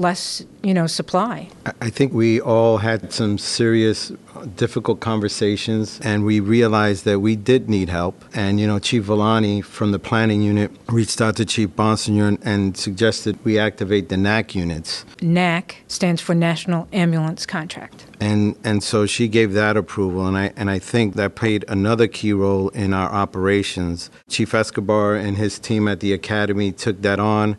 less, 0.00 0.42
you 0.62 0.72
know, 0.72 0.86
supply. 0.86 1.48
I 1.80 1.90
think 1.90 2.12
we 2.12 2.40
all 2.40 2.78
had 2.78 3.12
some 3.12 3.36
serious, 3.36 4.10
difficult 4.56 5.00
conversations, 5.00 6.00
and 6.02 6.24
we 6.24 6.40
realized 6.40 7.04
that 7.04 7.20
we 7.20 7.36
did 7.36 7.68
need 7.68 7.90
help. 7.90 8.24
And 8.32 8.58
you 8.58 8.66
know, 8.66 8.78
Chief 8.78 9.04
Villani 9.04 9.60
from 9.60 9.92
the 9.92 9.98
planning 9.98 10.42
unit 10.42 10.70
reached 10.88 11.20
out 11.20 11.36
to 11.36 11.44
Chief 11.44 11.68
Bonsignore 11.68 12.38
and 12.42 12.76
suggested 12.76 13.38
we 13.44 13.58
activate 13.58 14.08
the 14.08 14.16
NAC 14.16 14.54
units. 14.54 15.04
NAC 15.20 15.76
stands 15.86 16.22
for 16.22 16.34
National 16.34 16.88
Ambulance 16.92 17.44
Contract. 17.44 18.06
And 18.20 18.56
and 18.64 18.82
so 18.82 19.06
she 19.06 19.28
gave 19.28 19.52
that 19.52 19.76
approval, 19.76 20.26
and 20.26 20.36
I 20.36 20.52
and 20.56 20.70
I 20.70 20.78
think 20.78 21.14
that 21.16 21.34
played 21.34 21.64
another 21.68 22.08
key 22.08 22.32
role 22.32 22.70
in 22.70 22.94
our 22.94 23.10
operations. 23.10 24.10
Chief 24.28 24.54
Escobar 24.54 25.14
and 25.14 25.36
his 25.36 25.58
team 25.58 25.88
at 25.88 26.00
the 26.00 26.14
academy 26.14 26.72
took 26.72 27.02
that 27.02 27.20
on. 27.20 27.56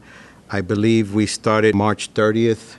I 0.53 0.59
believe 0.59 1.13
we 1.13 1.27
started 1.27 1.73
March 1.75 2.13
30th 2.13 2.75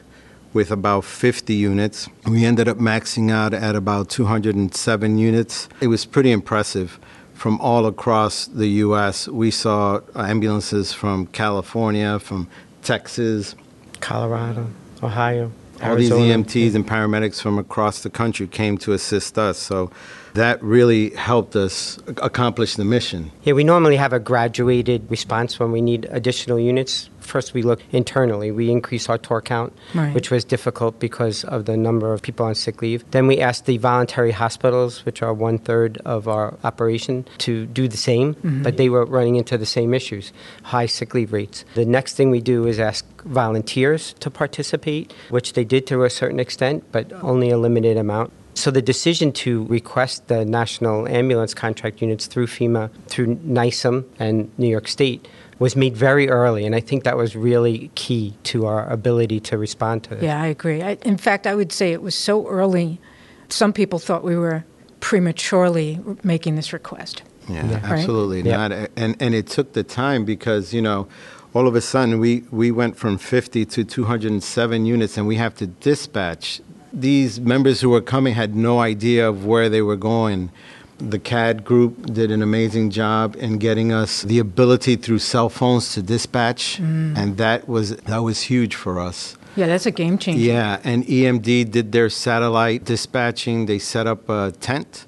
with 0.52 0.70
about 0.70 1.04
50 1.04 1.54
units. 1.54 2.06
We 2.26 2.44
ended 2.44 2.68
up 2.68 2.76
maxing 2.76 3.30
out 3.30 3.54
at 3.54 3.74
about 3.74 4.10
207 4.10 5.16
units. 5.16 5.70
It 5.80 5.86
was 5.86 6.04
pretty 6.04 6.32
impressive. 6.32 7.00
From 7.32 7.58
all 7.62 7.86
across 7.86 8.44
the 8.46 8.66
U.S., 8.84 9.26
we 9.26 9.50
saw 9.50 10.00
ambulances 10.14 10.92
from 10.92 11.28
California, 11.28 12.18
from 12.18 12.46
Texas, 12.82 13.54
Colorado, 14.00 14.68
Ohio. 15.02 15.50
All 15.82 15.96
these 15.96 16.10
EMTs 16.10 16.74
and 16.74 16.86
paramedics 16.86 17.40
from 17.40 17.58
across 17.58 18.02
the 18.02 18.10
country 18.10 18.46
came 18.46 18.78
to 18.78 18.92
assist 18.92 19.38
us. 19.38 19.58
So 19.58 19.90
that 20.34 20.62
really 20.62 21.10
helped 21.10 21.56
us 21.56 21.98
accomplish 22.18 22.76
the 22.76 22.84
mission. 22.84 23.30
Yeah, 23.42 23.52
we 23.52 23.64
normally 23.64 23.96
have 23.96 24.12
a 24.12 24.20
graduated 24.20 25.10
response 25.10 25.58
when 25.60 25.72
we 25.72 25.80
need 25.80 26.06
additional 26.10 26.58
units. 26.58 27.10
First, 27.20 27.54
we 27.54 27.62
look 27.62 27.80
internally. 27.92 28.50
We 28.50 28.70
increase 28.70 29.08
our 29.08 29.18
tour 29.18 29.40
count, 29.40 29.72
right. 29.94 30.12
which 30.14 30.30
was 30.30 30.44
difficult 30.44 30.98
because 30.98 31.44
of 31.44 31.66
the 31.66 31.76
number 31.76 32.12
of 32.12 32.22
people 32.22 32.46
on 32.46 32.54
sick 32.54 32.82
leave. 32.82 33.08
Then 33.10 33.26
we 33.26 33.40
asked 33.40 33.66
the 33.66 33.78
voluntary 33.78 34.32
hospitals, 34.32 35.04
which 35.04 35.22
are 35.22 35.32
one 35.32 35.58
third 35.58 35.98
of 36.04 36.26
our 36.26 36.58
operation, 36.64 37.26
to 37.38 37.66
do 37.66 37.86
the 37.86 37.96
same, 37.96 38.34
mm-hmm. 38.34 38.62
but 38.62 38.76
they 38.76 38.88
were 38.88 39.04
running 39.04 39.36
into 39.36 39.56
the 39.56 39.66
same 39.66 39.94
issues 39.94 40.32
high 40.62 40.86
sick 40.86 41.14
leave 41.14 41.32
rates. 41.32 41.64
The 41.74 41.84
next 41.84 42.14
thing 42.14 42.30
we 42.30 42.40
do 42.40 42.66
is 42.66 42.80
ask 42.80 43.04
volunteers 43.24 44.14
to 44.20 44.30
participate, 44.30 45.12
which 45.30 45.52
they 45.54 45.64
did 45.64 45.86
to 45.88 46.04
a 46.04 46.10
certain 46.10 46.40
extent, 46.40 46.84
but 46.92 47.12
only 47.22 47.50
a 47.50 47.58
limited 47.58 47.96
amount. 47.96 48.32
So 48.54 48.70
the 48.70 48.82
decision 48.82 49.32
to 49.32 49.64
request 49.64 50.28
the 50.28 50.44
national 50.44 51.08
ambulance 51.08 51.54
contract 51.54 52.02
units 52.02 52.26
through 52.26 52.48
FEMA, 52.48 52.90
through 53.06 53.36
NYSAM 53.36 54.04
and 54.18 54.50
New 54.58 54.68
York 54.68 54.88
State 54.88 55.26
was 55.58 55.76
made 55.76 55.96
very 55.96 56.28
early, 56.28 56.66
and 56.66 56.74
I 56.74 56.80
think 56.80 57.04
that 57.04 57.16
was 57.16 57.36
really 57.36 57.90
key 57.94 58.34
to 58.44 58.66
our 58.66 58.88
ability 58.90 59.40
to 59.40 59.56
respond 59.56 60.02
to 60.04 60.16
this. 60.16 60.24
Yeah, 60.24 60.42
I 60.42 60.48
agree. 60.48 60.82
I, 60.82 60.98
in 61.02 61.16
fact, 61.16 61.46
I 61.46 61.54
would 61.54 61.72
say 61.72 61.92
it 61.92 62.02
was 62.02 62.14
so 62.14 62.46
early, 62.48 63.00
some 63.48 63.72
people 63.72 63.98
thought 63.98 64.24
we 64.24 64.36
were 64.36 64.64
prematurely 65.00 66.00
making 66.22 66.56
this 66.56 66.72
request. 66.72 67.22
Yeah, 67.48 67.66
yeah. 67.66 67.80
absolutely 67.82 68.42
right? 68.42 68.68
not. 68.68 68.90
And 68.96 69.16
and 69.20 69.34
it 69.34 69.46
took 69.46 69.72
the 69.72 69.82
time 69.82 70.24
because 70.24 70.72
you 70.72 70.82
know, 70.82 71.08
all 71.54 71.66
of 71.66 71.74
a 71.74 71.80
sudden 71.80 72.18
we 72.18 72.44
we 72.50 72.70
went 72.70 72.96
from 72.96 73.18
50 73.18 73.64
to 73.66 73.84
207 73.84 74.86
units, 74.86 75.16
and 75.16 75.26
we 75.26 75.36
have 75.36 75.54
to 75.56 75.66
dispatch 75.66 76.60
these 76.92 77.40
members 77.40 77.80
who 77.80 77.88
were 77.88 78.00
coming 78.00 78.34
had 78.34 78.54
no 78.54 78.80
idea 78.80 79.28
of 79.28 79.46
where 79.46 79.68
they 79.68 79.82
were 79.82 79.96
going. 79.96 80.50
The 80.98 81.18
CAD 81.18 81.64
group 81.64 82.12
did 82.12 82.30
an 82.30 82.42
amazing 82.42 82.90
job 82.90 83.34
in 83.36 83.58
getting 83.58 83.92
us 83.92 84.22
the 84.22 84.38
ability 84.38 84.96
through 84.96 85.18
cell 85.18 85.48
phones 85.48 85.94
to 85.94 86.02
dispatch, 86.02 86.78
mm. 86.80 87.16
and 87.16 87.38
that 87.38 87.66
was 87.66 87.96
that 87.96 88.18
was 88.18 88.42
huge 88.42 88.74
for 88.74 89.00
us. 89.00 89.36
Yeah, 89.56 89.66
that's 89.66 89.84
a 89.84 89.90
game 89.90 90.16
changer. 90.16 90.40
Yeah, 90.40 90.80
and 90.84 91.04
EMD 91.04 91.70
did 91.70 91.92
their 91.92 92.08
satellite 92.08 92.84
dispatching. 92.84 93.66
They 93.66 93.78
set 93.78 94.06
up 94.06 94.28
a 94.28 94.52
tent. 94.60 95.06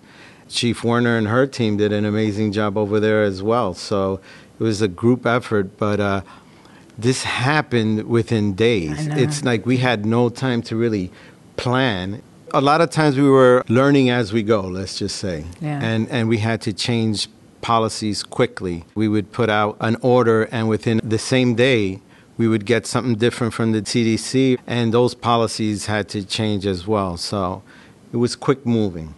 Chief 0.48 0.84
Werner 0.84 1.16
and 1.16 1.28
her 1.28 1.46
team 1.46 1.78
did 1.78 1.92
an 1.92 2.04
amazing 2.04 2.52
job 2.52 2.76
over 2.76 3.00
there 3.00 3.22
as 3.22 3.42
well. 3.42 3.72
So 3.74 4.20
it 4.58 4.62
was 4.62 4.80
a 4.80 4.88
group 4.88 5.26
effort, 5.26 5.76
but 5.78 6.00
uh, 6.00 6.22
this 6.96 7.24
happened 7.24 8.04
within 8.04 8.54
days. 8.54 9.06
It's 9.08 9.44
like 9.44 9.66
we 9.66 9.78
had 9.78 10.06
no 10.06 10.28
time 10.28 10.62
to 10.62 10.76
really 10.76 11.10
plan. 11.56 12.22
A 12.52 12.60
lot 12.60 12.80
of 12.80 12.90
times 12.90 13.16
we 13.16 13.28
were 13.28 13.64
learning 13.68 14.10
as 14.10 14.32
we 14.32 14.42
go, 14.42 14.60
let's 14.60 14.98
just 14.98 15.16
say. 15.16 15.44
Yeah. 15.60 15.80
And, 15.82 16.08
and 16.08 16.28
we 16.28 16.38
had 16.38 16.60
to 16.62 16.72
change 16.72 17.28
policies 17.62 18.22
quickly. 18.22 18.84
We 18.94 19.08
would 19.08 19.32
put 19.32 19.50
out 19.50 19.76
an 19.80 19.96
order, 20.02 20.44
and 20.52 20.68
within 20.68 21.00
the 21.02 21.18
same 21.18 21.54
day, 21.54 22.00
we 22.36 22.46
would 22.46 22.66
get 22.66 22.86
something 22.86 23.16
different 23.16 23.54
from 23.54 23.72
the 23.72 23.82
CDC, 23.82 24.58
and 24.66 24.92
those 24.92 25.14
policies 25.14 25.86
had 25.86 26.08
to 26.10 26.24
change 26.24 26.66
as 26.66 26.86
well. 26.86 27.16
So 27.16 27.62
it 28.12 28.18
was 28.18 28.36
quick 28.36 28.66
moving. 28.66 29.14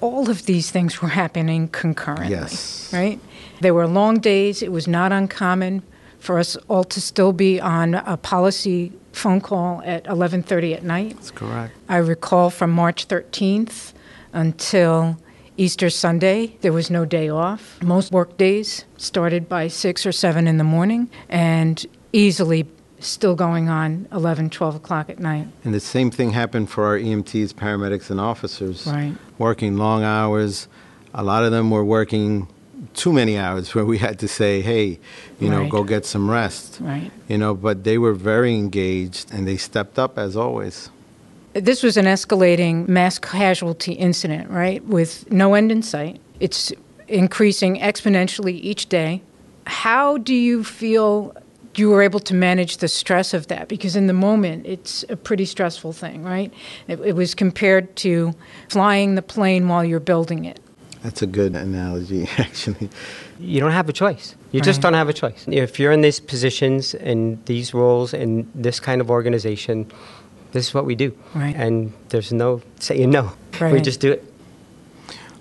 All 0.00 0.30
of 0.30 0.46
these 0.46 0.70
things 0.70 1.00
were 1.00 1.08
happening 1.08 1.68
concurrently. 1.68 2.30
Yes. 2.30 2.90
Right? 2.92 3.20
They 3.60 3.70
were 3.70 3.86
long 3.86 4.18
days. 4.18 4.62
It 4.62 4.72
was 4.72 4.86
not 4.86 5.12
uncommon 5.12 5.82
for 6.18 6.38
us 6.38 6.56
all 6.68 6.84
to 6.84 7.00
still 7.00 7.32
be 7.32 7.60
on 7.60 7.94
a 7.94 8.16
policy 8.16 8.92
phone 9.12 9.40
call 9.40 9.82
at 9.84 10.04
11:30 10.04 10.74
at 10.74 10.82
night. 10.82 11.14
That's 11.16 11.30
correct. 11.30 11.76
I 11.88 11.98
recall 11.98 12.50
from 12.50 12.70
March 12.70 13.06
13th 13.08 13.92
until 14.32 15.18
Easter 15.56 15.88
Sunday, 15.88 16.56
there 16.62 16.72
was 16.72 16.90
no 16.90 17.04
day 17.04 17.28
off. 17.28 17.78
Most 17.82 18.10
work 18.10 18.36
days 18.36 18.84
started 18.96 19.48
by 19.48 19.68
6 19.68 20.04
or 20.04 20.12
7 20.12 20.48
in 20.48 20.58
the 20.58 20.64
morning 20.64 21.08
and 21.28 21.86
easily 22.12 22.66
still 23.06 23.34
going 23.34 23.68
on 23.68 24.08
11, 24.12 24.50
12 24.50 24.76
o'clock 24.76 25.10
at 25.10 25.18
night. 25.18 25.46
And 25.64 25.74
the 25.74 25.80
same 25.80 26.10
thing 26.10 26.30
happened 26.30 26.70
for 26.70 26.84
our 26.84 26.98
EMTs, 26.98 27.54
paramedics, 27.54 28.10
and 28.10 28.20
officers. 28.20 28.86
Right. 28.86 29.14
Working 29.38 29.76
long 29.76 30.02
hours. 30.02 30.68
A 31.12 31.22
lot 31.22 31.44
of 31.44 31.52
them 31.52 31.70
were 31.70 31.84
working 31.84 32.48
too 32.94 33.12
many 33.12 33.38
hours 33.38 33.74
where 33.74 33.84
we 33.84 33.98
had 33.98 34.18
to 34.20 34.28
say, 34.28 34.60
hey, 34.60 34.98
you 35.40 35.48
know, 35.48 35.60
right. 35.60 35.70
go 35.70 35.84
get 35.84 36.04
some 36.04 36.30
rest. 36.30 36.78
Right. 36.80 37.10
You 37.28 37.38
know, 37.38 37.54
but 37.54 37.84
they 37.84 37.98
were 37.98 38.14
very 38.14 38.54
engaged 38.54 39.32
and 39.32 39.46
they 39.46 39.56
stepped 39.56 39.98
up 39.98 40.18
as 40.18 40.36
always. 40.36 40.90
This 41.52 41.84
was 41.84 41.96
an 41.96 42.06
escalating 42.06 42.88
mass 42.88 43.18
casualty 43.20 43.92
incident, 43.92 44.50
right, 44.50 44.84
with 44.84 45.30
no 45.30 45.54
end 45.54 45.70
in 45.70 45.82
sight. 45.82 46.20
It's 46.40 46.72
increasing 47.06 47.76
exponentially 47.78 48.54
each 48.54 48.88
day. 48.88 49.22
How 49.66 50.18
do 50.18 50.34
you 50.34 50.64
feel 50.64 51.34
you 51.78 51.90
were 51.90 52.02
able 52.02 52.20
to 52.20 52.34
manage 52.34 52.78
the 52.78 52.88
stress 52.88 53.34
of 53.34 53.48
that? 53.48 53.68
Because 53.68 53.96
in 53.96 54.06
the 54.06 54.12
moment, 54.12 54.66
it's 54.66 55.04
a 55.08 55.16
pretty 55.16 55.44
stressful 55.44 55.92
thing, 55.92 56.22
right? 56.22 56.52
It, 56.88 57.00
it 57.00 57.16
was 57.16 57.34
compared 57.34 57.96
to 57.96 58.34
flying 58.68 59.14
the 59.14 59.22
plane 59.22 59.68
while 59.68 59.84
you're 59.84 60.00
building 60.00 60.44
it. 60.44 60.60
That's 61.02 61.20
a 61.20 61.26
good 61.26 61.54
analogy, 61.54 62.28
actually. 62.38 62.88
You 63.38 63.60
don't 63.60 63.72
have 63.72 63.88
a 63.88 63.92
choice. 63.92 64.34
You 64.52 64.60
right. 64.60 64.64
just 64.64 64.80
don't 64.80 64.94
have 64.94 65.08
a 65.08 65.12
choice. 65.12 65.44
If 65.48 65.78
you're 65.78 65.92
in 65.92 66.00
these 66.00 66.18
positions 66.18 66.94
and 66.94 67.44
these 67.44 67.74
roles 67.74 68.14
in 68.14 68.50
this 68.54 68.80
kind 68.80 69.00
of 69.00 69.10
organization, 69.10 69.90
this 70.52 70.68
is 70.68 70.74
what 70.74 70.86
we 70.86 70.94
do. 70.94 71.16
Right. 71.34 71.54
And 71.54 71.92
there's 72.08 72.32
no 72.32 72.62
saying 72.80 73.10
no. 73.10 73.32
Right. 73.60 73.72
We 73.72 73.80
just 73.80 74.00
do 74.00 74.12
it. 74.12 74.33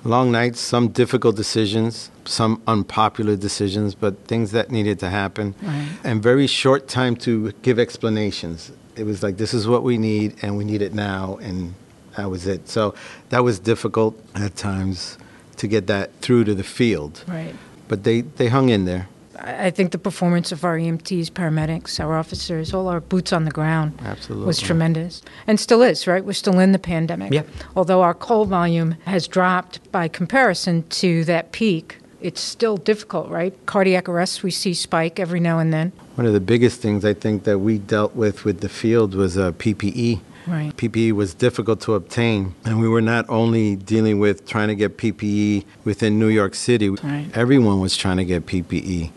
Long 0.06 0.32
nights, 0.32 0.60
some 0.60 0.90
difficult 0.90 1.38
decisions, 1.38 2.12
some 2.26 2.62
unpopular 2.68 3.38
decisions, 3.38 3.96
but 3.96 4.18
things 4.28 4.52
that 4.52 4.70
needed 4.70 5.00
to 5.00 5.10
happen. 5.10 5.56
Right. 5.62 5.88
And 6.04 6.22
very 6.22 6.48
short 6.48 6.90
time 6.90 7.16
to 7.18 7.54
give 7.62 7.80
explanations. 7.80 8.72
It 8.96 9.06
was 9.06 9.24
like, 9.24 9.38
this 9.38 9.54
is 9.54 9.66
what 9.68 9.84
we 9.84 9.98
need, 9.98 10.36
and 10.42 10.58
we 10.58 10.66
need 10.66 10.82
it 10.82 10.94
now, 10.94 11.38
and 11.38 11.74
that 12.18 12.30
was 12.30 12.48
it. 12.48 12.68
So 12.68 12.96
that 13.30 13.44
was 13.44 13.60
difficult 13.60 14.22
at 14.36 14.56
times 14.56 15.18
to 15.58 15.68
get 15.68 15.88
that 15.88 16.12
through 16.22 16.44
to 16.46 16.56
the 16.56 16.64
field. 16.64 17.24
Right. 17.28 17.56
But 17.88 18.04
they, 18.04 18.22
they 18.22 18.50
hung 18.50 18.70
in 18.70 18.86
there. 18.86 19.08
I 19.44 19.72
think 19.72 19.92
the 19.92 19.98
performance 19.98 20.54
of 20.54 20.64
our 20.64 20.78
EMTs, 20.78 21.30
paramedics, 21.32 22.00
our 22.00 22.18
officers, 22.18 22.74
all 22.74 22.88
our 22.88 23.02
boots 23.02 23.34
on 23.34 23.44
the 23.44 23.52
ground 23.52 24.00
Absolutely. 24.04 24.48
was 24.48 24.60
tremendous. 24.60 25.22
And 25.48 25.60
still 25.60 25.82
is, 25.82 26.08
right? 26.08 26.24
We're 26.24 26.34
still 26.34 26.60
in 26.60 26.72
the 26.72 26.80
pandemic. 26.80 27.34
Yep. 27.34 27.48
Although 27.76 28.02
our 28.02 28.14
call 28.14 28.46
volume 28.46 28.96
has 29.06 29.28
dropped 29.28 29.92
by 29.92 30.08
comparison 30.08 30.84
to 30.90 31.26
that 31.26 31.52
peak, 31.52 31.98
it's 32.22 32.40
still 32.40 32.78
difficult, 32.78 33.30
right? 33.30 33.54
Cardiac 33.66 34.08
arrests, 34.08 34.44
we 34.44 34.52
see 34.52 34.74
spike 34.74 35.20
every 35.20 35.42
now 35.42 35.60
and 35.60 35.74
then. 35.74 35.92
One 36.16 36.28
of 36.28 36.34
the 36.34 36.40
biggest 36.40 36.82
things 36.82 37.04
I 37.04 37.14
think 37.14 37.44
that 37.46 37.60
we 37.60 37.80
dealt 37.80 38.16
with 38.16 38.46
with 38.46 38.60
the 38.62 38.70
field 38.70 39.16
was 39.16 39.38
uh, 39.38 39.52
PPE. 39.54 40.22
Right. 40.46 40.76
PPE 40.76 41.14
was 41.14 41.34
difficult 41.34 41.80
to 41.82 41.94
obtain, 41.96 42.54
and 42.66 42.80
we 42.82 42.88
were 42.88 43.02
not 43.02 43.26
only 43.30 43.78
dealing 43.78 44.20
with 44.20 44.46
trying 44.46 44.68
to 44.68 44.76
get 44.76 44.98
PPE 44.98 45.64
within 45.86 46.20
New 46.20 46.28
York 46.28 46.54
City. 46.54 46.90
Right. 46.90 47.30
Everyone 47.34 47.80
was 47.80 47.96
trying 47.96 48.18
to 48.18 48.26
get 48.26 48.46
PPE. 48.46 49.12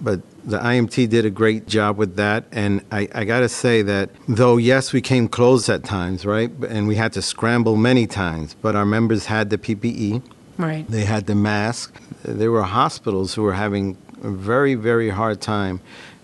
but 0.00 0.20
the 0.44 0.58
IMT 0.58 1.08
did 1.10 1.24
a 1.26 1.30
great 1.30 1.66
job 1.66 1.96
with 1.98 2.16
that. 2.16 2.44
And 2.52 2.82
I, 2.90 3.08
I 3.14 3.24
got 3.24 3.40
to 3.40 3.48
say 3.48 3.82
that 3.82 4.10
though, 4.26 4.56
yes, 4.56 4.92
we 4.92 5.00
came 5.00 5.28
close 5.28 5.68
at 5.68 5.84
times, 5.84 6.24
right? 6.24 6.50
And 6.68 6.88
we 6.88 6.96
had 6.96 7.12
to 7.12 7.22
scramble 7.22 7.76
many 7.76 8.06
times, 8.06 8.56
but 8.62 8.74
our 8.74 8.86
members 8.86 9.26
had 9.26 9.50
the 9.50 9.58
PPE. 9.58 10.22
Right. 10.58 10.86
They 10.88 11.04
had 11.04 11.26
the 11.26 11.34
mask. 11.34 11.94
There 12.22 12.50
were 12.50 12.62
hospitals 12.62 13.34
who 13.34 13.42
were 13.42 13.54
having 13.54 13.96
a 14.22 14.30
very, 14.30 14.74
very 14.74 15.10
hard 15.10 15.40
time. 15.40 15.80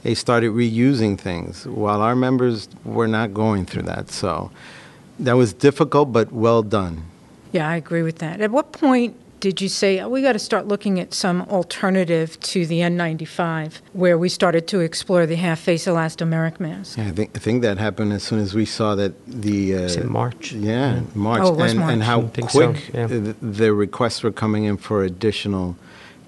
They 0.06 0.14
started 0.14 0.52
reusing 0.52 1.18
things 1.18 1.66
while 1.66 2.00
our 2.00 2.14
members 2.14 2.68
were 2.84 3.08
not 3.08 3.34
going 3.34 3.66
through 3.66 3.82
that. 3.90 4.08
So 4.08 4.52
that 5.18 5.32
was 5.32 5.52
difficult, 5.52 6.12
but 6.12 6.30
well 6.30 6.62
done. 6.62 7.02
Yeah, 7.50 7.68
I 7.68 7.75
agree 7.75 8.04
with 8.04 8.18
that. 8.18 8.40
At 8.40 8.52
what 8.52 8.70
point 8.70 9.16
did 9.40 9.60
you 9.60 9.68
say 9.68 9.98
oh, 9.98 10.08
we 10.08 10.22
got 10.22 10.34
to 10.34 10.38
start 10.38 10.68
looking 10.68 11.00
at 11.00 11.12
some 11.12 11.42
alternative 11.50 12.38
to 12.52 12.66
the 12.66 12.82
N95, 12.82 13.80
where 13.94 14.16
we 14.16 14.28
started 14.28 14.68
to 14.68 14.78
explore 14.78 15.26
the 15.26 15.34
half-face 15.34 15.86
elastomeric 15.86 16.60
mask? 16.60 16.98
Yeah, 16.98 17.08
I 17.08 17.10
think 17.10 17.30
I 17.34 17.40
think 17.40 17.62
that 17.62 17.78
happened 17.78 18.12
as 18.12 18.22
soon 18.22 18.38
as 18.38 18.54
we 18.54 18.64
saw 18.64 18.94
that 18.94 19.12
the 19.26 19.75
uh, 19.75 19.78
It's 19.86 19.96
in 19.96 20.08
March. 20.08 20.52
Yeah, 20.52 21.00
March, 21.16 21.40
Oh, 21.42 21.52
it 21.52 21.56
was 21.56 21.72
and, 21.72 21.80
March. 21.80 21.92
and 21.92 22.02
how 22.04 22.20
I 22.20 22.28
think 22.28 22.50
so, 22.50 22.70
quick 22.70 22.94
yeah. 22.94 23.08
the, 23.08 23.34
the 23.42 23.75
requests 23.75 24.22
were 24.22 24.30
coming 24.30 24.66
in 24.66 24.76
for 24.76 25.02
additional 25.02 25.75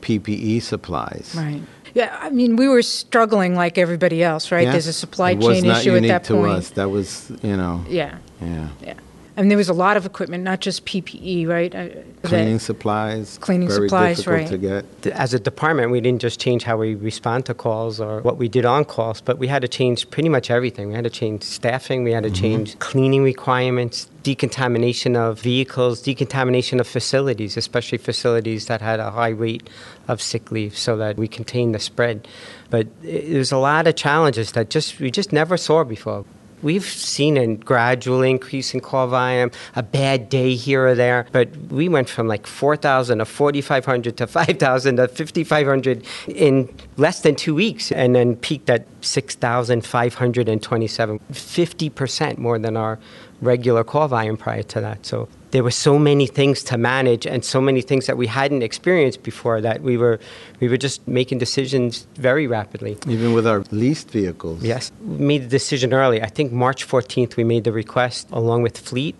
PPE 0.01 0.63
supplies. 0.63 1.35
Right. 1.37 1.63
Yeah, 1.99 2.17
I 2.23 2.31
mean, 2.31 2.55
we 2.55 2.69
were 2.69 2.83
struggling 2.83 3.57
like 3.57 3.77
everybody 3.77 4.23
else, 4.23 4.53
right? 4.53 4.63
Yeah. 4.63 4.71
There's 4.71 4.87
a 4.87 4.93
supply 4.93 5.35
chain 5.35 5.65
issue 5.65 5.91
at 5.91 5.97
unique 5.97 6.11
that 6.11 6.23
to 6.25 6.35
point. 6.35 6.53
us. 6.53 6.71
That 6.71 6.91
was, 6.91 7.33
you 7.43 7.57
know, 7.57 7.85
Yeah, 7.89 8.19
yeah. 8.41 8.69
yeah. 8.81 8.95
I 9.39 9.41
mean, 9.43 9.51
there 9.51 9.57
was 9.57 9.69
a 9.69 9.73
lot 9.73 9.97
of 9.97 10.05
equipment, 10.05 10.43
not 10.43 10.59
just 10.59 10.85
PPE, 10.85 11.47
right? 11.47 11.73
Uh, 11.73 11.85
that- 11.85 12.23
Cleaning 12.25 12.59
supplies. 12.59 13.39
Cleaning 13.41 13.69
very 13.69 13.89
supplies, 13.89 14.17
difficult 14.17 14.41
right. 14.41 14.49
to 14.51 14.59
get. 14.59 15.07
As 15.15 15.33
a 15.33 15.39
department, 15.39 15.93
we 15.93 16.01
didn't 16.01 16.21
just 16.21 16.41
change 16.41 16.65
how 16.65 16.77
we 16.77 16.97
respond 16.97 17.47
to 17.47 17.55
calls 17.55 18.01
or 18.01 18.21
what 18.23 18.37
we 18.37 18.49
did 18.49 18.65
on 18.65 18.85
calls, 18.85 19.21
but 19.21 19.39
we 19.39 19.47
had 19.47 19.63
to 19.63 19.69
change 19.69 20.11
pretty 20.11 20.29
much 20.29 20.51
everything. 20.51 20.89
We 20.89 20.95
had 20.95 21.05
to 21.05 21.11
change 21.11 21.45
staffing, 21.45 22.03
we 22.03 22.11
had 22.11 22.25
to 22.25 22.33
change 22.33 22.77
cleaning 22.81 23.23
requirements, 23.23 24.09
decontamination 24.25 25.15
of 25.15 25.41
vehicles, 25.41 26.03
decontamination 26.03 26.81
of 26.81 26.89
facilities, 26.89 27.57
especially 27.57 27.99
facilities 27.99 28.67
that 28.67 28.81
had 28.81 28.99
a 28.99 29.13
high 29.13 29.29
rate 29.29 29.71
of 30.09 30.21
sick 30.21 30.51
leave 30.51 30.77
so 30.77 30.97
that 30.97 31.17
we 31.17 31.29
contained 31.29 31.77
the 31.77 31.79
spread. 31.79 32.27
But 32.71 32.89
it- 33.05 33.31
there's 33.33 33.53
a 33.53 33.59
lot 33.59 33.87
of 33.87 33.95
challenges 33.95 34.51
that 34.53 34.69
just 34.69 34.99
we 34.99 35.13
just 35.13 35.33
never 35.33 35.57
saw 35.57 35.85
before. 35.85 36.25
We've 36.63 36.85
seen 36.85 37.37
a 37.37 37.57
gradual 37.57 38.23
increase 38.23 38.75
in 38.75 38.81
call 38.81 39.09
volume, 39.09 39.51
a 39.77 39.83
bad 39.83 40.29
day 40.29 40.55
here 40.55 40.87
or 40.87 40.95
there, 40.95 41.27
but 41.33 41.49
we 41.71 41.89
went 41.89 42.09
from 42.09 42.27
like 42.27 42.47
4,000 42.47 43.19
to 43.19 43.25
4,500 43.25 44.17
to 44.17 44.27
5,000 44.27 44.97
to 44.97 45.09
5,500 45.09 46.07
in 46.29 46.69
less 46.97 47.21
than 47.21 47.37
two 47.37 47.55
weeks, 47.55 47.93
and 47.93 48.17
then 48.17 48.37
peaked 48.37 48.71
at 48.71 48.87
6,527, 49.01 51.21
50% 51.33 52.39
more 52.39 52.59
than 52.59 52.77
our 52.77 52.99
regular 53.41 53.85
call 53.85 54.09
volume 54.09 54.37
prior 54.37 54.65
to 54.65 54.81
that. 54.81 55.07
So 55.07 55.29
there 55.51 55.63
were 55.63 55.71
so 55.71 55.99
many 55.99 56.27
things 56.27 56.63
to 56.65 56.77
manage 56.77 57.27
and 57.27 57.45
so 57.45 57.61
many 57.61 57.81
things 57.81 58.07
that 58.07 58.17
we 58.17 58.27
hadn't 58.27 58.63
experienced 58.63 59.23
before 59.23 59.61
that 59.61 59.81
we 59.83 59.97
were 59.97 60.19
we 60.61 60.69
were 60.69 60.77
just 60.77 61.07
making 61.07 61.39
decisions 61.39 62.07
very 62.15 62.47
rapidly. 62.47 62.97
Even 63.07 63.33
with 63.33 63.47
our 63.47 63.65
leased 63.71 64.11
vehicles. 64.11 64.63
Yes, 64.63 64.93
we 65.01 65.25
made 65.25 65.43
the 65.45 65.49
decision 65.49 65.93
early. 65.93 66.23
I 66.23 66.29
think 66.29 66.53
March 66.53 66.87
14th 66.87 67.37
we 67.37 67.45
made 67.45 67.65
the 67.65 67.73
request 67.73 68.29
along 68.33 68.63
with 68.63 68.77
fleet 68.79 69.15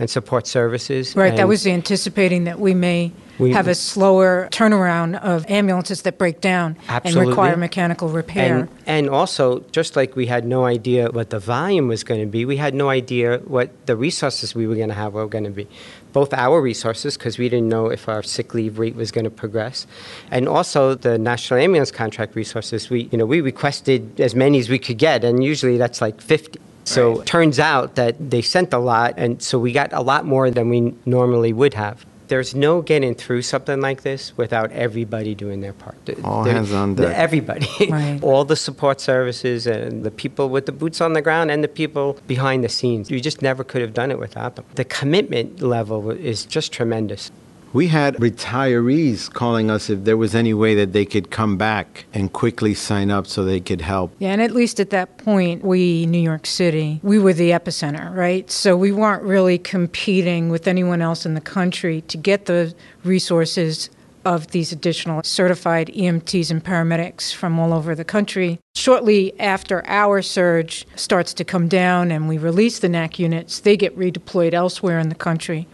and 0.00 0.08
support 0.08 0.46
services. 0.46 1.14
Right, 1.14 1.36
that 1.36 1.46
was 1.46 1.66
anticipating 1.66 2.44
that 2.44 2.58
we 2.58 2.74
may 2.74 3.12
We- 3.38 3.52
have 3.52 3.68
a 3.68 3.74
slower 3.74 4.48
turnaround 4.50 5.20
of 5.22 5.44
ambulances 5.48 6.02
that 6.02 6.16
break 6.18 6.40
down 6.40 6.76
Absolutely. 6.88 7.20
and 7.20 7.28
require 7.28 7.56
mechanical 7.56 8.08
repair. 8.08 8.56
And, 8.56 8.68
and 8.86 9.10
also, 9.10 9.62
just 9.72 9.96
like 9.96 10.16
we 10.16 10.26
had 10.26 10.44
no 10.46 10.64
idea 10.64 11.10
what 11.10 11.28
the 11.30 11.38
volume 11.38 11.86
was 11.88 12.02
going 12.02 12.20
to 12.20 12.26
be, 12.26 12.44
we 12.46 12.56
had 12.56 12.74
no 12.74 12.88
idea 12.88 13.38
what 13.44 13.68
the 13.86 13.94
resources 13.94 14.54
we 14.54 14.66
were 14.66 14.74
going 14.74 14.88
to 14.88 14.94
have 14.94 15.12
were 15.12 15.26
going 15.28 15.44
to 15.44 15.50
be. 15.50 15.68
Both 16.12 16.32
our 16.34 16.60
resources, 16.60 17.16
because 17.16 17.38
we 17.38 17.48
didn't 17.48 17.68
know 17.68 17.88
if 17.88 18.08
our 18.08 18.22
sick 18.22 18.54
leave 18.54 18.78
rate 18.78 18.96
was 18.96 19.12
going 19.12 19.24
to 19.24 19.30
progress, 19.30 19.86
and 20.30 20.48
also 20.48 20.94
the 20.94 21.18
National 21.18 21.60
Ambulance 21.60 21.92
Contract 21.92 22.34
resources. 22.34 22.90
We, 22.90 23.08
you 23.12 23.18
know, 23.18 23.26
we 23.26 23.40
requested 23.42 24.18
as 24.20 24.34
many 24.34 24.58
as 24.58 24.68
we 24.68 24.78
could 24.78 24.98
get, 24.98 25.24
and 25.24 25.44
usually 25.44 25.76
that's 25.76 26.00
like 26.00 26.20
50. 26.20 26.58
So 26.84 27.22
turns 27.22 27.58
out 27.58 27.94
that 27.94 28.16
they 28.30 28.42
sent 28.42 28.72
a 28.72 28.78
lot, 28.78 29.14
and 29.16 29.40
so 29.42 29.58
we 29.58 29.72
got 29.72 29.92
a 29.92 30.00
lot 30.02 30.24
more 30.26 30.50
than 30.50 30.68
we 30.68 30.94
normally 31.06 31.52
would 31.52 31.74
have. 31.74 32.04
There's 32.28 32.54
no 32.54 32.80
getting 32.80 33.16
through 33.16 33.42
something 33.42 33.80
like 33.80 34.02
this 34.02 34.36
without 34.36 34.70
everybody 34.70 35.34
doing 35.34 35.60
their 35.62 35.72
part. 35.72 35.96
All 36.22 36.44
There- 36.44 36.54
hands 36.54 36.72
on 36.72 36.94
deck. 36.94 37.16
Everybody, 37.16 37.66
Right. 37.90 38.20
all 38.22 38.44
the 38.44 38.54
support 38.54 39.00
services 39.00 39.66
and 39.66 40.04
the 40.04 40.12
people 40.12 40.48
with 40.48 40.66
the 40.66 40.72
boots 40.72 41.00
on 41.00 41.12
the 41.12 41.22
ground 41.22 41.50
and 41.50 41.62
the 41.64 41.68
people 41.68 42.16
behind 42.28 42.62
the 42.62 42.68
scenes. 42.68 43.10
You 43.10 43.20
just 43.20 43.42
never 43.42 43.64
could 43.64 43.82
have 43.82 43.94
done 43.94 44.12
it 44.12 44.18
without 44.20 44.54
them. 44.54 44.64
The 44.76 44.84
commitment 44.84 45.60
level 45.60 46.10
is 46.12 46.44
just 46.46 46.72
tremendous. 46.72 47.32
We 47.72 47.86
had 47.86 48.16
retirees 48.16 49.32
calling 49.32 49.70
us 49.70 49.88
if 49.88 50.02
there 50.02 50.16
was 50.16 50.34
any 50.34 50.52
way 50.52 50.74
that 50.74 50.92
they 50.92 51.04
could 51.04 51.30
come 51.30 51.56
back 51.56 52.06
and 52.12 52.32
quickly 52.32 52.74
sign 52.74 53.12
up 53.12 53.28
so 53.28 53.44
they 53.44 53.60
could 53.60 53.80
help. 53.80 54.12
Yeah, 54.18 54.30
and 54.30 54.42
at 54.42 54.50
least 54.50 54.80
at 54.80 54.90
that 54.90 55.18
point, 55.18 55.64
we, 55.64 56.04
New 56.06 56.18
York 56.18 56.46
City, 56.46 56.98
we 57.04 57.20
were 57.20 57.32
the 57.32 57.50
epicenter, 57.50 58.12
right? 58.12 58.50
So 58.50 58.76
we 58.76 58.90
weren't 58.90 59.22
really 59.22 59.56
competing 59.56 60.48
with 60.48 60.66
anyone 60.66 61.00
else 61.00 61.24
in 61.24 61.34
the 61.34 61.40
country 61.40 62.00
to 62.02 62.16
get 62.16 62.46
the 62.46 62.74
resources 63.04 63.88
of 64.24 64.48
these 64.48 64.72
additional 64.72 65.22
certified 65.22 65.88
EMTs 65.88 66.50
and 66.50 66.64
paramedics 66.64 67.32
from 67.32 67.58
all 67.58 67.72
over 67.72 67.94
the 67.94 68.04
country. 68.04 68.58
Shortly 68.74 69.38
after 69.40 69.86
our 69.86 70.22
surge 70.22 70.86
starts 70.96 71.32
to 71.34 71.44
come 71.44 71.68
down 71.68 72.10
and 72.10 72.28
we 72.28 72.36
release 72.36 72.80
the 72.80 72.88
NAC 72.88 73.18
units, 73.18 73.60
they 73.60 73.76
get 73.76 73.96
redeployed 73.96 74.54
elsewhere 74.54 74.98
in 74.98 75.08
the 75.08 75.14
country. 75.14 75.66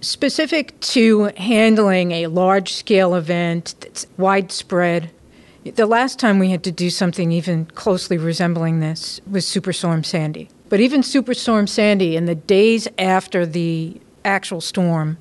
Specific 0.00 0.78
to 0.80 1.24
handling 1.36 2.12
a 2.12 2.28
large 2.28 2.72
scale 2.72 3.16
event 3.16 3.74
that's 3.80 4.06
widespread, 4.16 5.10
the 5.64 5.86
last 5.86 6.20
time 6.20 6.38
we 6.38 6.50
had 6.50 6.62
to 6.64 6.70
do 6.70 6.88
something 6.88 7.32
even 7.32 7.66
closely 7.66 8.16
resembling 8.16 8.78
this 8.78 9.20
was 9.28 9.44
Superstorm 9.44 10.06
Sandy. 10.06 10.48
But 10.68 10.78
even 10.78 11.00
Superstorm 11.00 11.68
Sandy, 11.68 12.14
in 12.14 12.26
the 12.26 12.36
days 12.36 12.86
after 12.96 13.44
the 13.44 14.00
actual 14.24 14.60
storm, 14.60 15.18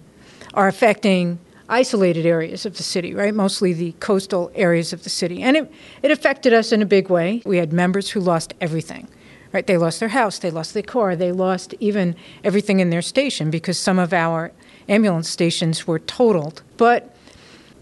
are 0.54 0.68
affecting 0.68 1.40
isolated 1.70 2.28
areas 2.28 2.66
of 2.66 2.78
the 2.78 2.84
city, 2.84 3.16
right? 3.16 3.34
Mostly 3.34 3.74
the 3.74 3.94
coastal 3.94 4.52
areas 4.54 4.94
of 4.94 5.04
the 5.04 5.10
city. 5.10 5.42
And 5.42 5.58
it, 5.58 5.72
it 6.04 6.12
affected 6.12 6.54
us 6.54 6.72
in 6.72 6.84
a 6.84 6.86
big 6.86 7.10
way. 7.10 7.42
We 7.46 7.58
had 7.58 7.74
members 7.74 8.12
who 8.12 8.20
lost 8.20 8.54
everything, 8.62 9.08
right? 9.54 9.66
They 9.66 9.78
lost 9.78 10.00
their 10.00 10.10
house, 10.10 10.38
they 10.38 10.52
lost 10.52 10.76
their 10.76 10.84
car, 10.84 11.16
they 11.16 11.32
lost 11.32 11.74
even 11.80 12.16
everything 12.44 12.80
in 12.80 12.92
their 12.92 13.02
station 13.02 13.50
because 13.50 13.80
some 13.80 13.98
of 13.98 14.14
our 14.14 14.52
ambulance 14.90 15.30
stations 15.30 15.88
were 15.88 16.00
totaled. 16.00 16.62
But 16.78 17.16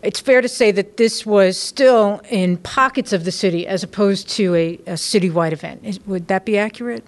it's 0.01 0.19
fair 0.19 0.41
to 0.41 0.47
say 0.47 0.71
that 0.71 0.97
this 0.97 1.25
was 1.25 1.57
still 1.59 2.21
in 2.29 2.57
pockets 2.57 3.11
of 3.13 3.25
the 3.25 3.31
city 3.31 3.65
as 3.65 3.83
opposed 3.83 4.29
to 4.29 4.53
a, 4.55 4.75
a 4.85 4.93
citywide 4.93 5.51
event. 5.51 5.81
Is, 5.83 5.99
would 6.05 6.27
that 6.27 6.45
be 6.45 6.57
accurate? 6.57 7.03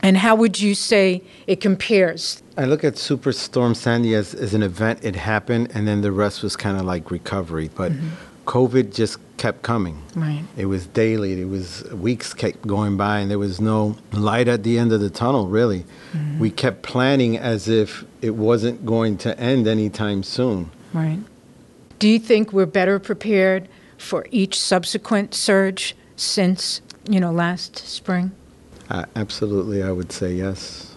And 0.00 0.16
how 0.16 0.36
would 0.36 0.60
you 0.60 0.74
say 0.74 1.22
it 1.46 1.60
compares? 1.60 2.42
I 2.56 2.64
look 2.64 2.84
at 2.84 2.94
Superstorm 2.94 3.74
Sandy 3.74 4.14
as, 4.14 4.34
as 4.34 4.54
an 4.54 4.62
event. 4.62 5.00
It 5.02 5.16
happened, 5.16 5.70
and 5.74 5.88
then 5.88 6.02
the 6.02 6.12
rest 6.12 6.42
was 6.42 6.56
kind 6.56 6.78
of 6.78 6.84
like 6.84 7.10
recovery. 7.10 7.68
But 7.74 7.92
mm-hmm. 7.92 8.08
COVID 8.46 8.94
just 8.94 9.18
kept 9.38 9.62
coming. 9.62 10.02
Right. 10.14 10.44
It 10.56 10.66
was 10.66 10.86
daily. 10.86 11.40
It 11.40 11.48
was 11.48 11.84
weeks 11.92 12.34
kept 12.34 12.66
going 12.66 12.96
by, 12.96 13.20
and 13.20 13.30
there 13.30 13.38
was 13.38 13.60
no 13.60 13.96
light 14.12 14.48
at 14.48 14.64
the 14.64 14.78
end 14.78 14.92
of 14.92 15.00
the 15.00 15.10
tunnel. 15.10 15.48
Really, 15.48 15.84
we 16.38 16.50
kept 16.50 16.82
planning 16.82 17.38
as 17.38 17.68
if 17.68 18.04
it 18.20 18.34
wasn't 18.34 18.84
going 18.84 19.16
to 19.18 19.38
end 19.38 19.66
anytime 19.66 20.22
soon. 20.22 20.70
Right. 20.92 21.20
Do 21.98 22.08
you 22.08 22.18
think 22.18 22.52
we're 22.52 22.66
better 22.66 22.98
prepared 22.98 23.68
for 23.96 24.26
each 24.30 24.60
subsequent 24.60 25.34
surge 25.34 25.96
since, 26.16 26.80
you 27.08 27.18
know, 27.18 27.32
last 27.32 27.78
spring? 27.78 28.32
Uh, 28.88 29.04
absolutely, 29.16 29.82
I 29.82 29.90
would 29.90 30.12
say 30.12 30.32
yes. 30.32 30.87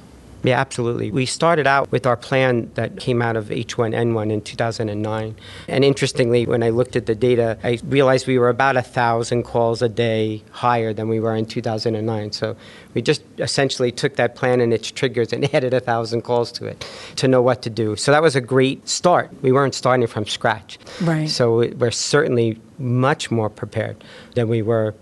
Yeah, 0.43 0.59
absolutely. 0.59 1.11
We 1.11 1.25
started 1.25 1.67
out 1.67 1.91
with 1.91 2.05
our 2.05 2.17
plan 2.17 2.71
that 2.73 2.99
came 2.99 3.21
out 3.21 3.35
of 3.35 3.45
H1N1 3.45 4.31
in 4.31 4.41
2009. 4.41 5.35
And 5.67 5.83
interestingly, 5.83 6.45
when 6.45 6.63
I 6.63 6.69
looked 6.69 6.95
at 6.95 7.05
the 7.05 7.15
data, 7.15 7.57
I 7.63 7.79
realized 7.85 8.27
we 8.27 8.39
were 8.39 8.49
about 8.49 8.75
a 8.75 8.81
thousand 8.81 9.43
calls 9.43 9.81
a 9.81 9.89
day 9.89 10.43
higher 10.51 10.93
than 10.93 11.09
we 11.09 11.19
were 11.19 11.35
in 11.35 11.45
2009. 11.45 12.31
So 12.31 12.55
we 12.93 13.01
just 13.01 13.21
essentially 13.37 13.91
took 13.91 14.15
that 14.15 14.35
plan 14.35 14.61
and 14.61 14.73
its 14.73 14.89
triggers 14.89 15.31
and 15.31 15.53
added 15.53 15.73
a 15.73 15.79
thousand 15.79 16.23
calls 16.23 16.51
to 16.53 16.65
it 16.65 16.85
to 17.17 17.27
know 17.27 17.41
what 17.41 17.61
to 17.61 17.69
do. 17.69 17.95
So 17.95 18.11
that 18.11 18.21
was 18.21 18.35
a 18.35 18.41
great 18.41 18.89
start. 18.89 19.29
We 19.41 19.51
weren't 19.51 19.75
starting 19.75 20.07
from 20.07 20.25
scratch. 20.25 20.79
Right. 21.01 21.29
So 21.29 21.69
we're 21.75 21.91
certainly 21.91 22.59
much 22.79 23.29
more 23.29 23.49
prepared 23.49 24.03
than 24.33 24.47
we 24.47 24.61
were 24.61 24.95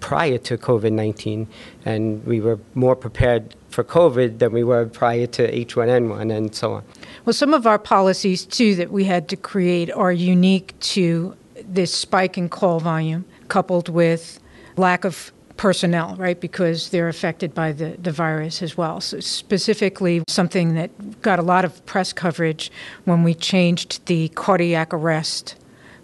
prior 0.00 0.38
to 0.38 0.56
COVID 0.56 0.92
19, 0.92 1.46
and 1.84 2.24
we 2.24 2.40
were 2.40 2.58
more 2.74 2.96
prepared 2.96 3.54
for 3.70 3.84
COVID 3.84 4.38
than 4.38 4.52
we 4.52 4.64
were 4.64 4.86
prior 4.86 5.26
to 5.26 5.50
H1N1 5.50 6.36
and 6.36 6.54
so 6.54 6.74
on. 6.74 6.84
Well, 7.24 7.32
some 7.32 7.54
of 7.54 7.66
our 7.66 7.78
policies, 7.78 8.44
too, 8.44 8.74
that 8.76 8.90
we 8.90 9.04
had 9.04 9.28
to 9.28 9.36
create 9.36 9.90
are 9.92 10.12
unique 10.12 10.78
to 10.80 11.34
this 11.64 11.94
spike 11.94 12.36
in 12.36 12.48
call 12.48 12.80
volume. 12.80 13.24
coupled 13.48 13.88
with 13.88 14.38
lack 14.76 15.04
of 15.04 15.32
personnel, 15.56 16.16
right, 16.16 16.40
because 16.40 16.88
they're 16.90 17.08
affected 17.08 17.52
by 17.52 17.72
the, 17.72 17.96
the 18.00 18.12
virus 18.12 18.62
as 18.62 18.76
well. 18.76 19.00
So, 19.00 19.20
specifically, 19.20 20.22
something 20.28 20.74
that 20.74 21.20
got 21.20 21.38
a 21.38 21.42
lot 21.42 21.64
of 21.64 21.84
press 21.84 22.12
coverage 22.12 22.70
when 23.04 23.24
we 23.24 23.34
changed 23.34 24.06
the 24.06 24.28
cardiac 24.30 24.94
arrest 24.94 25.56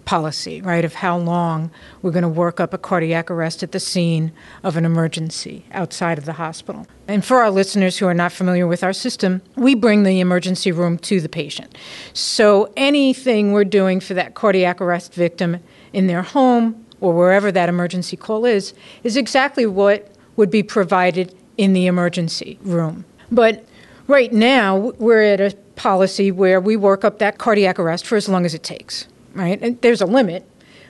policy, 0.07 0.63
right, 0.63 0.85
of 0.85 0.95
how 0.95 1.19
long 1.19 1.71
we're 2.01 2.11
going 2.11 2.23
to 2.23 2.29
work 2.29 2.59
up 2.59 2.73
a 2.73 2.79
cardiac 2.79 3.31
arrest 3.31 3.63
at 3.63 3.73
the 3.73 3.81
scene 3.81 4.33
of 4.63 4.77
an 4.77 4.87
emergency 4.87 5.67
outside 5.73 6.17
of 6.17 6.25
the 6.25 6.33
hospital. 6.33 6.87
And 7.07 7.25
for 7.25 7.43
our 7.43 7.51
listeners 7.51 7.99
who 7.99 8.07
are 8.07 8.15
not 8.15 8.33
familiar 8.33 8.67
with 8.67 8.83
our 8.83 8.95
system, 8.95 9.43
we 9.57 9.75
bring 9.75 10.05
the 10.05 10.21
emergency 10.21 10.73
room 10.73 10.97
to 10.99 11.21
the 11.21 11.29
patient. 11.29 11.77
So 12.15 12.73
anything 12.77 13.53
we're 13.53 13.65
doing 13.65 14.01
for 14.01 14.15
that 14.15 14.35
cardiac 14.35 14.81
arrest 14.81 15.13
victim 15.13 15.59
in 15.93 16.07
their 16.07 16.23
home 16.23 16.87
or 17.01 17.13
wherever 17.13 17.53
that 17.53 17.69
emergency 17.69 18.17
call 18.17 18.47
is, 18.47 18.73
is 19.05 19.17
exactly 19.17 19.67
what 19.67 20.11
would 20.37 20.51
be 20.51 20.63
provided 20.63 21.35
in 21.59 21.73
the 21.73 21.87
emergency 21.87 22.59
room. 22.63 23.05
But 23.31 23.65
right 24.07 24.33
now, 24.33 24.93
we're 24.99 25.23
at 25.23 25.41
a 25.41 25.57
policy 25.75 26.31
where 26.31 26.61
we 26.61 26.77
work 26.77 27.05
up 27.05 27.19
that 27.19 27.39
cardiac 27.39 27.79
arrest 27.79 28.07
for 28.07 28.17
as 28.17 28.29
long 28.29 28.47
as 28.47 28.55
it 28.55 28.63
takes, 28.63 29.09
right? 29.37 29.61
And 29.61 29.81
there's 29.83 30.01
a 30.01 30.07
limit, 30.07 30.49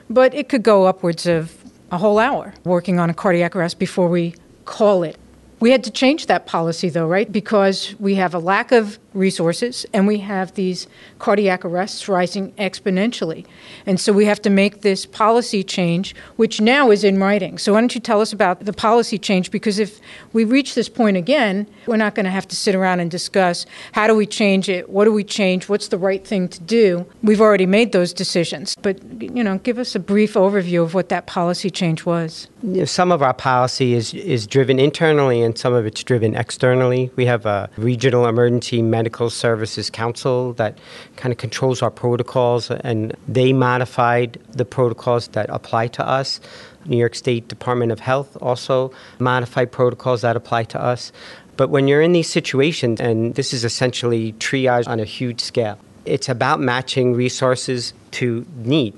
but 0.09 0.33
it 0.33 0.49
could 0.49 0.63
go 0.63 0.85
upwards 0.85 1.27
of 1.27 1.55
a 1.91 1.97
whole 1.97 2.19
hour 2.19 2.53
working 2.63 2.99
on 2.99 3.09
a 3.09 3.13
cardiac 3.13 3.55
arrest 3.55 3.79
before 3.79 4.07
we 4.09 4.35
call 4.65 5.03
it 5.03 5.17
we 5.59 5.71
had 5.71 5.83
to 5.85 5.91
change 5.91 6.27
that 6.27 6.45
policy, 6.45 6.89
though, 6.89 7.07
right? 7.07 7.31
Because 7.31 7.95
we 7.99 8.15
have 8.15 8.33
a 8.33 8.39
lack 8.39 8.71
of 8.71 8.99
resources 9.17 9.85
and 9.93 10.05
we 10.05 10.19
have 10.19 10.53
these 10.53 10.87
cardiac 11.19 11.65
arrests 11.65 12.07
rising 12.07 12.51
exponentially. 12.53 13.45
And 13.85 13.99
so 13.99 14.13
we 14.13 14.25
have 14.25 14.41
to 14.43 14.49
make 14.49 14.81
this 14.81 15.05
policy 15.05 15.63
change, 15.63 16.15
which 16.35 16.61
now 16.61 16.91
is 16.91 17.03
in 17.03 17.19
writing. 17.19 17.57
So, 17.57 17.73
why 17.73 17.79
don't 17.79 17.95
you 17.95 18.01
tell 18.01 18.21
us 18.21 18.31
about 18.31 18.65
the 18.65 18.73
policy 18.73 19.17
change? 19.17 19.49
Because 19.49 19.79
if 19.79 19.99
we 20.33 20.43
reach 20.43 20.75
this 20.75 20.89
point 20.89 21.17
again, 21.17 21.67
we're 21.87 21.97
not 21.97 22.13
going 22.13 22.25
to 22.25 22.31
have 22.31 22.47
to 22.49 22.55
sit 22.55 22.75
around 22.75 22.99
and 22.99 23.09
discuss 23.09 23.65
how 23.93 24.07
do 24.07 24.15
we 24.15 24.25
change 24.25 24.69
it? 24.69 24.89
What 24.89 25.05
do 25.05 25.11
we 25.11 25.23
change? 25.23 25.67
What's 25.67 25.87
the 25.87 25.97
right 25.97 26.25
thing 26.25 26.47
to 26.49 26.61
do? 26.61 27.05
We've 27.23 27.41
already 27.41 27.65
made 27.65 27.91
those 27.91 28.13
decisions. 28.13 28.75
But, 28.81 29.01
you 29.21 29.43
know, 29.43 29.57
give 29.59 29.79
us 29.79 29.95
a 29.95 29.99
brief 29.99 30.35
overview 30.35 30.83
of 30.83 30.93
what 30.93 31.09
that 31.09 31.25
policy 31.25 31.69
change 31.69 32.05
was. 32.05 32.47
Some 32.85 33.11
of 33.11 33.21
our 33.21 33.33
policy 33.33 33.93
is, 33.93 34.13
is 34.13 34.45
driven 34.45 34.79
internally 34.79 35.41
and 35.47 35.57
some 35.57 35.73
of 35.73 35.85
it's 35.85 36.03
driven 36.03 36.35
externally. 36.35 37.09
We 37.15 37.25
have 37.25 37.45
a 37.45 37.69
regional 37.77 38.27
emergency 38.27 38.81
medical 38.81 39.29
services 39.29 39.89
council 39.89 40.53
that 40.53 40.77
kind 41.15 41.31
of 41.31 41.39
controls 41.39 41.81
our 41.81 41.89
protocols, 41.89 42.69
and 42.69 43.15
they 43.27 43.53
modified 43.53 44.39
the 44.51 44.65
protocols 44.65 45.29
that 45.29 45.49
apply 45.49 45.87
to 45.87 46.07
us. 46.07 46.41
New 46.85 46.97
York 46.97 47.15
State 47.15 47.47
Department 47.47 47.91
of 47.91 47.99
Health 47.99 48.37
also 48.41 48.91
modified 49.19 49.71
protocols 49.71 50.21
that 50.21 50.35
apply 50.35 50.65
to 50.65 50.79
us. 50.79 51.11
But 51.55 51.69
when 51.69 51.87
you're 51.87 52.01
in 52.01 52.11
these 52.11 52.29
situations, 52.29 52.99
and 52.99 53.33
this 53.35 53.53
is 53.53 53.63
essentially 53.63 54.33
triage 54.33 54.87
on 54.87 54.99
a 54.99 55.05
huge 55.05 55.41
scale, 55.41 55.79
it's 56.05 56.29
about 56.29 56.59
matching 56.59 57.13
resources 57.13 57.93
to 58.11 58.45
need. 58.57 58.93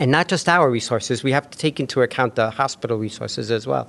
And 0.00 0.10
not 0.10 0.28
just 0.28 0.48
our 0.48 0.70
resources, 0.70 1.22
we 1.22 1.32
have 1.32 1.48
to 1.50 1.58
take 1.58 1.78
into 1.78 2.02
account 2.02 2.34
the 2.34 2.50
hospital 2.50 2.98
resources 2.98 3.50
as 3.50 3.66
well. 3.66 3.88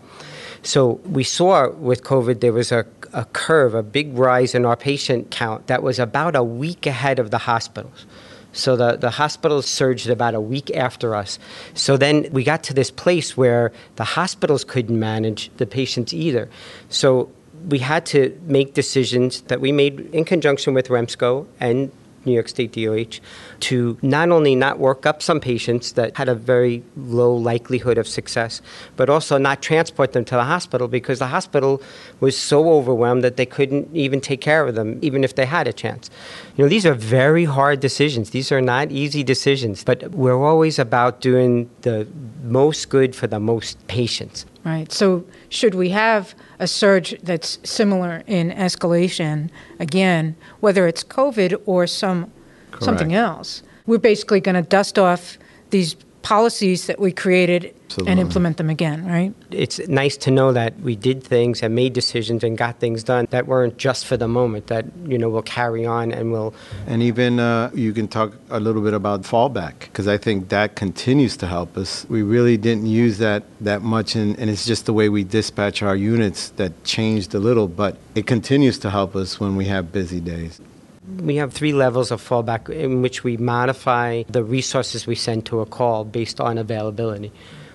So 0.63 1.01
we 1.05 1.23
saw 1.23 1.69
with 1.71 2.03
COVID, 2.03 2.39
there 2.39 2.53
was 2.53 2.71
a, 2.71 2.85
a 3.13 3.25
curve, 3.25 3.73
a 3.73 3.83
big 3.83 4.15
rise 4.17 4.53
in 4.53 4.65
our 4.65 4.75
patient 4.75 5.31
count 5.31 5.67
that 5.67 5.81
was 5.81 5.97
about 5.99 6.35
a 6.35 6.43
week 6.43 6.85
ahead 6.85 7.19
of 7.19 7.31
the 7.31 7.39
hospitals. 7.39 8.05
So 8.53 8.75
the, 8.75 8.97
the 8.97 9.11
hospitals 9.11 9.65
surged 9.65 10.09
about 10.09 10.35
a 10.35 10.41
week 10.41 10.75
after 10.75 11.15
us. 11.15 11.39
So 11.73 11.97
then 11.97 12.27
we 12.31 12.43
got 12.43 12.63
to 12.63 12.73
this 12.73 12.91
place 12.91 13.37
where 13.37 13.71
the 13.95 14.03
hospitals 14.03 14.63
couldn't 14.63 14.99
manage 14.99 15.49
the 15.57 15.65
patients 15.65 16.13
either. 16.13 16.49
So 16.89 17.31
we 17.69 17.79
had 17.79 18.05
to 18.07 18.37
make 18.43 18.73
decisions 18.73 19.41
that 19.43 19.61
we 19.61 19.71
made 19.71 19.99
in 20.13 20.25
conjunction 20.25 20.73
with 20.73 20.89
REMSCO 20.89 21.47
and 21.59 21.91
New 22.25 22.33
York 22.33 22.47
State 22.47 22.71
DOH 22.73 23.19
to 23.61 23.97
not 24.01 24.29
only 24.29 24.55
not 24.55 24.79
work 24.79 25.05
up 25.05 25.21
some 25.21 25.39
patients 25.39 25.93
that 25.93 26.17
had 26.17 26.29
a 26.29 26.35
very 26.35 26.83
low 26.95 27.33
likelihood 27.33 27.97
of 27.97 28.07
success, 28.07 28.61
but 28.95 29.09
also 29.09 29.37
not 29.37 29.61
transport 29.61 30.13
them 30.13 30.25
to 30.25 30.35
the 30.35 30.43
hospital 30.43 30.87
because 30.87 31.19
the 31.19 31.27
hospital 31.27 31.81
was 32.19 32.37
so 32.37 32.69
overwhelmed 32.71 33.23
that 33.23 33.37
they 33.37 33.45
couldn't 33.45 33.93
even 33.95 34.21
take 34.21 34.41
care 34.41 34.67
of 34.67 34.75
them, 34.75 34.99
even 35.01 35.23
if 35.23 35.35
they 35.35 35.45
had 35.45 35.67
a 35.67 35.73
chance. 35.73 36.09
You 36.55 36.65
know, 36.65 36.69
these 36.69 36.85
are 36.85 36.93
very 36.93 37.45
hard 37.45 37.79
decisions. 37.79 38.31
These 38.31 38.51
are 38.51 38.61
not 38.61 38.91
easy 38.91 39.23
decisions, 39.23 39.83
but 39.83 40.11
we're 40.11 40.43
always 40.43 40.79
about 40.79 41.21
doing 41.21 41.69
the 41.81 42.07
most 42.43 42.89
good 42.89 43.15
for 43.15 43.27
the 43.27 43.39
most 43.39 43.85
patients. 43.87 44.45
Right. 44.63 44.91
So, 44.91 45.25
should 45.49 45.73
we 45.73 45.89
have 45.89 46.35
a 46.59 46.67
surge 46.67 47.19
that's 47.23 47.57
similar 47.63 48.21
in 48.27 48.51
escalation 48.51 49.49
again, 49.79 50.35
whether 50.59 50.87
it's 50.87 51.03
COVID 51.03 51.59
or 51.65 51.87
some 51.87 52.31
Correct. 52.69 52.83
something 52.83 53.13
else, 53.13 53.63
we're 53.87 53.97
basically 53.97 54.39
going 54.39 54.55
to 54.55 54.61
dust 54.61 54.99
off 54.99 55.39
these 55.71 55.95
policies 56.21 56.87
that 56.87 56.99
we 56.99 57.11
created 57.11 57.73
Absolutely. 57.85 58.11
and 58.11 58.19
implement 58.19 58.57
them 58.57 58.69
again, 58.69 59.05
right? 59.05 59.33
It's 59.49 59.79
nice 59.87 60.15
to 60.17 60.31
know 60.31 60.53
that 60.53 60.79
we 60.79 60.95
did 60.95 61.23
things 61.23 61.61
and 61.61 61.75
made 61.75 61.93
decisions 61.93 62.43
and 62.43 62.57
got 62.57 62.79
things 62.79 63.03
done 63.03 63.27
that 63.31 63.47
weren't 63.47 63.77
just 63.77 64.05
for 64.05 64.17
the 64.17 64.27
moment, 64.27 64.67
that, 64.67 64.85
you 65.05 65.17
know, 65.17 65.29
will 65.29 65.41
carry 65.41 65.85
on 65.85 66.11
and 66.11 66.31
will. 66.31 66.53
And 66.87 67.01
even 67.01 67.39
uh, 67.39 67.71
you 67.73 67.91
can 67.91 68.07
talk 68.07 68.33
a 68.49 68.59
little 68.59 68.81
bit 68.81 68.93
about 68.93 69.23
fallback, 69.23 69.79
because 69.79 70.07
I 70.07 70.17
think 70.17 70.49
that 70.49 70.75
continues 70.75 71.35
to 71.37 71.47
help 71.47 71.75
us. 71.77 72.05
We 72.09 72.21
really 72.21 72.57
didn't 72.57 72.85
use 72.85 73.17
that 73.17 73.43
that 73.59 73.81
much, 73.81 74.15
and, 74.15 74.37
and 74.39 74.49
it's 74.49 74.65
just 74.65 74.85
the 74.85 74.93
way 74.93 75.09
we 75.09 75.23
dispatch 75.23 75.83
our 75.83 75.95
units 75.95 76.49
that 76.51 76.83
changed 76.83 77.35
a 77.35 77.39
little, 77.39 77.67
but 77.67 77.97
it 78.15 78.25
continues 78.25 78.79
to 78.79 78.89
help 78.89 79.15
us 79.15 79.39
when 79.39 79.55
we 79.55 79.65
have 79.65 79.91
busy 79.91 80.19
days. 80.19 80.61
We 81.07 81.37
have 81.37 81.51
three 81.51 81.73
levels 81.73 82.11
of 82.11 82.21
fallback 82.21 82.69
in 82.69 83.01
which 83.01 83.23
we 83.23 83.35
modify 83.37 84.23
the 84.29 84.43
resources 84.43 85.07
we 85.07 85.15
send 85.15 85.45
to 85.47 85.61
a 85.61 85.65
call 85.65 86.03
based 86.03 86.39
on 86.39 86.59
availability. 86.59 87.31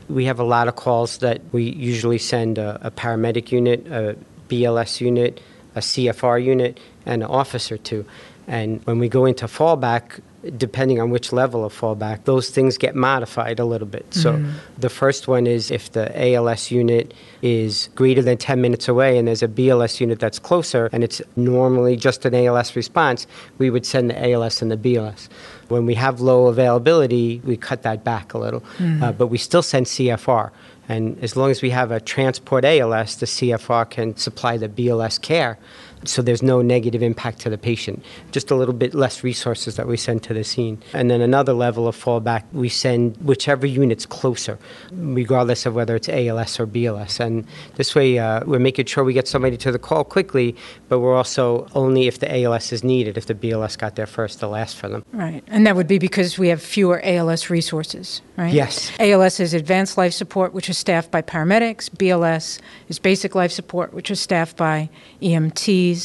We 0.08 0.26
have 0.26 0.38
a 0.38 0.44
lot 0.44 0.68
of 0.68 0.76
calls 0.76 1.18
that 1.18 1.40
we 1.50 1.64
usually 1.64 2.18
send 2.18 2.58
a, 2.58 2.78
a 2.86 2.90
paramedic 2.92 3.50
unit, 3.50 3.84
a 3.88 4.16
BLS 4.48 5.00
unit, 5.00 5.40
a 5.74 5.80
CFR 5.80 6.42
unit, 6.42 6.78
and 7.04 7.24
an 7.24 7.28
officer 7.28 7.76
to. 7.76 8.04
And 8.46 8.84
when 8.84 8.98
we 8.98 9.08
go 9.08 9.24
into 9.24 9.46
fallback, 9.46 10.20
depending 10.56 11.00
on 11.00 11.10
which 11.10 11.32
level 11.32 11.64
of 11.64 11.78
fallback, 11.78 12.24
those 12.24 12.50
things 12.50 12.78
get 12.78 12.94
modified 12.94 13.58
a 13.58 13.64
little 13.64 13.86
bit. 13.86 14.06
So 14.14 14.34
mm-hmm. 14.34 14.50
the 14.78 14.88
first 14.88 15.26
one 15.26 15.46
is 15.46 15.70
if 15.70 15.92
the 15.92 16.10
ALS 16.34 16.70
unit 16.70 17.12
is 17.42 17.88
greater 17.94 18.22
than 18.22 18.36
10 18.36 18.60
minutes 18.60 18.88
away 18.88 19.18
and 19.18 19.26
there's 19.26 19.42
a 19.42 19.48
BLS 19.48 20.00
unit 20.00 20.20
that's 20.20 20.38
closer 20.38 20.88
and 20.92 21.02
it's 21.02 21.20
normally 21.34 21.96
just 21.96 22.24
an 22.24 22.34
ALS 22.34 22.76
response, 22.76 23.26
we 23.58 23.70
would 23.70 23.84
send 23.84 24.10
the 24.10 24.30
ALS 24.30 24.62
and 24.62 24.70
the 24.70 24.76
BLS. 24.76 25.28
When 25.68 25.84
we 25.84 25.94
have 25.94 26.20
low 26.20 26.46
availability, 26.46 27.40
we 27.44 27.56
cut 27.56 27.82
that 27.82 28.04
back 28.04 28.34
a 28.34 28.38
little, 28.38 28.60
mm-hmm. 28.60 29.02
uh, 29.02 29.12
but 29.12 29.26
we 29.28 29.38
still 29.38 29.62
send 29.62 29.86
CFR. 29.86 30.50
And 30.88 31.18
as 31.20 31.36
long 31.36 31.50
as 31.50 31.62
we 31.62 31.70
have 31.70 31.90
a 31.90 31.98
transport 31.98 32.64
ALS, 32.64 33.16
the 33.16 33.26
CFR 33.26 33.90
can 33.90 34.16
supply 34.16 34.56
the 34.56 34.68
BLS 34.68 35.20
care 35.20 35.58
so 36.04 36.22
there's 36.22 36.42
no 36.42 36.62
negative 36.62 37.02
impact 37.02 37.40
to 37.40 37.50
the 37.50 37.58
patient. 37.58 38.04
Just 38.30 38.50
a 38.50 38.54
little 38.54 38.74
bit 38.74 38.94
less 38.94 39.24
resources 39.24 39.76
that 39.76 39.86
we 39.86 39.96
send 39.96 40.22
to 40.24 40.34
the 40.34 40.44
scene. 40.44 40.82
And 40.92 41.10
then 41.10 41.20
another 41.20 41.52
level 41.52 41.88
of 41.88 41.96
fallback, 41.96 42.44
we 42.52 42.68
send 42.68 43.16
whichever 43.18 43.66
unit's 43.66 44.06
closer, 44.06 44.58
regardless 44.92 45.66
of 45.66 45.74
whether 45.74 45.96
it's 45.96 46.08
ALS 46.08 46.60
or 46.60 46.66
BLS. 46.66 47.20
And 47.20 47.46
this 47.76 47.94
way, 47.94 48.18
uh, 48.18 48.44
we're 48.44 48.58
making 48.58 48.86
sure 48.86 49.04
we 49.04 49.12
get 49.12 49.26
somebody 49.26 49.56
to 49.58 49.72
the 49.72 49.78
call 49.78 50.04
quickly, 50.04 50.54
but 50.88 51.00
we're 51.00 51.16
also 51.16 51.66
only 51.74 52.06
if 52.06 52.20
the 52.20 52.42
ALS 52.42 52.72
is 52.72 52.84
needed. 52.84 53.16
If 53.16 53.26
the 53.26 53.34
BLS 53.34 53.78
got 53.78 53.96
there 53.96 54.06
first, 54.06 54.40
the 54.40 54.48
last 54.48 54.76
for 54.76 54.88
them. 54.88 55.04
Right. 55.12 55.42
And 55.48 55.66
that 55.66 55.76
would 55.76 55.88
be 55.88 55.98
because 55.98 56.38
we 56.38 56.48
have 56.48 56.62
fewer 56.62 57.00
ALS 57.04 57.50
resources, 57.50 58.22
right? 58.36 58.52
Yes. 58.52 58.92
ALS 58.98 59.40
is 59.40 59.54
advanced 59.54 59.96
life 59.96 60.12
support, 60.12 60.52
which 60.52 60.68
is 60.68 60.78
staffed 60.78 61.10
by 61.10 61.22
paramedics. 61.22 61.88
BLS 61.88 62.60
is 62.88 62.98
basic 62.98 63.34
life 63.34 63.52
support, 63.52 63.92
which 63.94 64.10
is 64.10 64.20
staffed 64.20 64.56
by 64.56 64.88
EMTs 65.22 65.95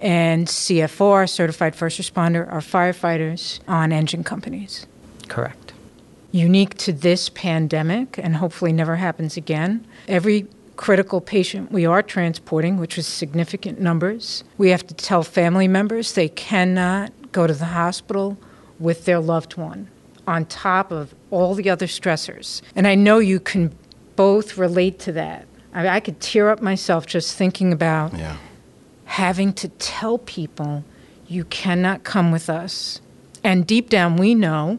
and 0.00 0.46
CFR, 0.46 1.28
Certified 1.28 1.74
First 1.76 2.00
Responder, 2.00 2.50
are 2.50 2.60
firefighters 2.60 3.60
on 3.68 3.92
engine 3.92 4.24
companies. 4.24 4.86
Correct. 5.28 5.72
Unique 6.32 6.76
to 6.78 6.92
this 6.92 7.28
pandemic, 7.28 8.18
and 8.18 8.36
hopefully 8.36 8.72
never 8.72 8.96
happens 8.96 9.36
again, 9.36 9.86
every 10.08 10.46
critical 10.76 11.20
patient 11.20 11.70
we 11.70 11.84
are 11.84 12.02
transporting, 12.02 12.78
which 12.78 12.96
was 12.96 13.06
significant 13.06 13.80
numbers, 13.80 14.44
we 14.56 14.70
have 14.70 14.86
to 14.86 14.94
tell 14.94 15.22
family 15.22 15.68
members 15.68 16.14
they 16.14 16.28
cannot 16.28 17.12
go 17.32 17.46
to 17.46 17.52
the 17.52 17.66
hospital 17.66 18.38
with 18.78 19.04
their 19.04 19.20
loved 19.20 19.56
one 19.56 19.88
on 20.26 20.46
top 20.46 20.90
of 20.90 21.14
all 21.30 21.54
the 21.54 21.68
other 21.68 21.86
stressors. 21.86 22.62
And 22.74 22.86
I 22.86 22.94
know 22.94 23.18
you 23.18 23.40
can 23.40 23.76
both 24.16 24.56
relate 24.56 24.98
to 25.00 25.12
that. 25.12 25.46
I, 25.74 25.88
I 25.88 26.00
could 26.00 26.20
tear 26.20 26.48
up 26.48 26.62
myself 26.62 27.04
just 27.06 27.36
thinking 27.36 27.72
about 27.72 28.14
yeah 28.14 28.36
having 29.10 29.52
to 29.52 29.68
tell 29.70 30.18
people 30.18 30.84
you 31.26 31.44
cannot 31.46 32.04
come 32.04 32.30
with 32.30 32.48
us. 32.48 33.00
And 33.42 33.66
deep 33.66 33.90
down, 33.90 34.16
we 34.16 34.36
know 34.36 34.78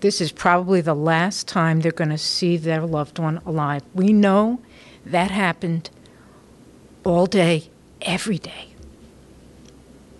this 0.00 0.20
is 0.20 0.32
probably 0.32 0.82
the 0.82 0.94
last 0.94 1.48
time 1.48 1.80
they're 1.80 1.90
going 1.90 2.10
to 2.10 2.18
see 2.18 2.58
their 2.58 2.82
loved 2.82 3.18
one 3.18 3.40
alive. 3.46 3.82
We 3.94 4.12
know 4.12 4.60
that 5.06 5.30
happened 5.30 5.88
all 7.04 7.24
day, 7.24 7.70
every 8.02 8.36
day, 8.36 8.68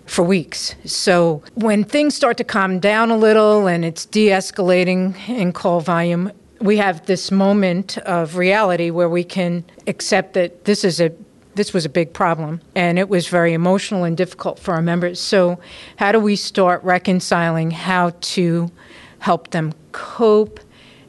for 0.07 0.23
weeks. 0.23 0.73
So 0.85 1.43
when 1.53 1.83
things 1.83 2.15
start 2.15 2.37
to 2.37 2.43
calm 2.43 2.79
down 2.79 3.11
a 3.11 3.17
little 3.17 3.67
and 3.67 3.85
it's 3.85 4.05
de 4.07 4.29
escalating 4.29 5.15
in 5.29 5.53
call 5.53 5.81
volume, 5.81 6.31
we 6.59 6.77
have 6.77 7.05
this 7.05 7.29
moment 7.29 7.99
of 7.99 8.37
reality 8.37 8.89
where 8.89 9.09
we 9.09 9.23
can 9.23 9.63
accept 9.85 10.33
that 10.33 10.65
this 10.65 10.83
is 10.83 10.99
a 10.99 11.11
this 11.55 11.73
was 11.73 11.85
a 11.85 11.89
big 11.89 12.13
problem 12.13 12.61
and 12.75 12.97
it 12.97 13.09
was 13.09 13.27
very 13.27 13.53
emotional 13.53 14.03
and 14.03 14.15
difficult 14.17 14.59
for 14.59 14.73
our 14.73 14.81
members. 14.81 15.19
So, 15.19 15.59
how 15.97 16.11
do 16.11 16.19
we 16.19 16.35
start 16.35 16.83
reconciling 16.83 17.71
how 17.71 18.11
to 18.21 18.71
help 19.19 19.51
them 19.51 19.73
cope 19.91 20.59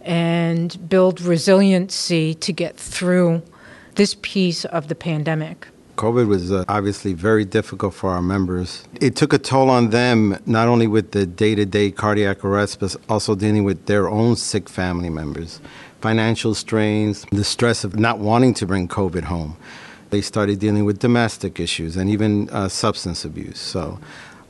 and 0.02 0.88
build 0.88 1.20
resiliency 1.20 2.34
to 2.34 2.52
get 2.52 2.76
through 2.76 3.42
this 3.94 4.16
piece 4.22 4.64
of 4.66 4.88
the 4.88 4.94
pandemic? 4.94 5.68
COVID 5.96 6.26
was 6.26 6.50
uh, 6.50 6.64
obviously 6.68 7.12
very 7.12 7.44
difficult 7.44 7.94
for 7.94 8.10
our 8.10 8.22
members. 8.22 8.84
It 9.00 9.14
took 9.14 9.32
a 9.32 9.38
toll 9.38 9.68
on 9.68 9.90
them, 9.90 10.38
not 10.46 10.66
only 10.66 10.86
with 10.86 11.12
the 11.12 11.26
day 11.26 11.54
to 11.54 11.66
day 11.66 11.90
cardiac 11.90 12.44
arrest, 12.44 12.80
but 12.80 12.96
also 13.08 13.34
dealing 13.34 13.64
with 13.64 13.86
their 13.86 14.08
own 14.08 14.36
sick 14.36 14.68
family 14.68 15.10
members. 15.10 15.60
Financial 16.00 16.54
strains, 16.54 17.26
the 17.30 17.44
stress 17.44 17.84
of 17.84 17.98
not 17.98 18.18
wanting 18.18 18.54
to 18.54 18.66
bring 18.66 18.88
COVID 18.88 19.24
home. 19.24 19.56
They 20.12 20.20
started 20.20 20.58
dealing 20.58 20.84
with 20.84 20.98
domestic 20.98 21.58
issues 21.58 21.96
and 21.96 22.10
even 22.10 22.50
uh, 22.50 22.68
substance 22.68 23.24
abuse. 23.24 23.58
So, 23.58 23.98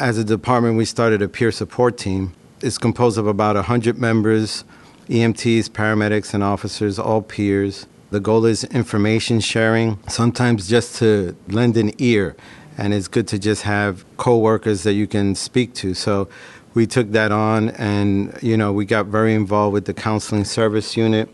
as 0.01 0.19
a 0.19 0.25
department, 0.25 0.77
we 0.77 0.85
started 0.85 1.23
a 1.23 1.29
peer 1.29 1.53
support 1.53 1.97
team. 1.97 2.33
It's 2.63 2.79
composed 2.79 3.17
of 3.17 3.29
about 3.29 3.55
100 3.55 3.97
members 3.97 4.65
EMTs, 5.09 5.69
paramedics, 5.69 6.35
and 6.35 6.43
officers, 6.43 6.99
all 6.99 7.23
peers. 7.23 7.87
The 8.11 8.19
goal 8.19 8.45
is 8.45 8.65
information 8.65 9.39
sharing, 9.39 10.01
sometimes 10.09 10.69
just 10.69 10.97
to 10.97 11.37
lend 11.47 11.77
an 11.77 11.93
ear. 11.99 12.35
And 12.77 12.93
it's 12.93 13.07
good 13.07 13.29
to 13.29 13.39
just 13.39 13.63
have 13.63 14.05
coworkers 14.17 14.83
that 14.83 14.95
you 14.95 15.07
can 15.07 15.37
speak 15.37 15.75
to. 15.75 15.95
So 15.95 16.29
we 16.75 16.89
took 16.89 17.13
that 17.13 17.31
on 17.31 17.69
and, 17.71 18.37
you 18.43 18.57
know, 18.57 18.73
we 18.73 18.85
got 18.85 19.07
very 19.07 19.33
involved 19.33 19.75
with 19.75 19.85
the 19.85 19.95
counseling 19.95 20.45
service 20.45 20.97
unit. 20.97 21.33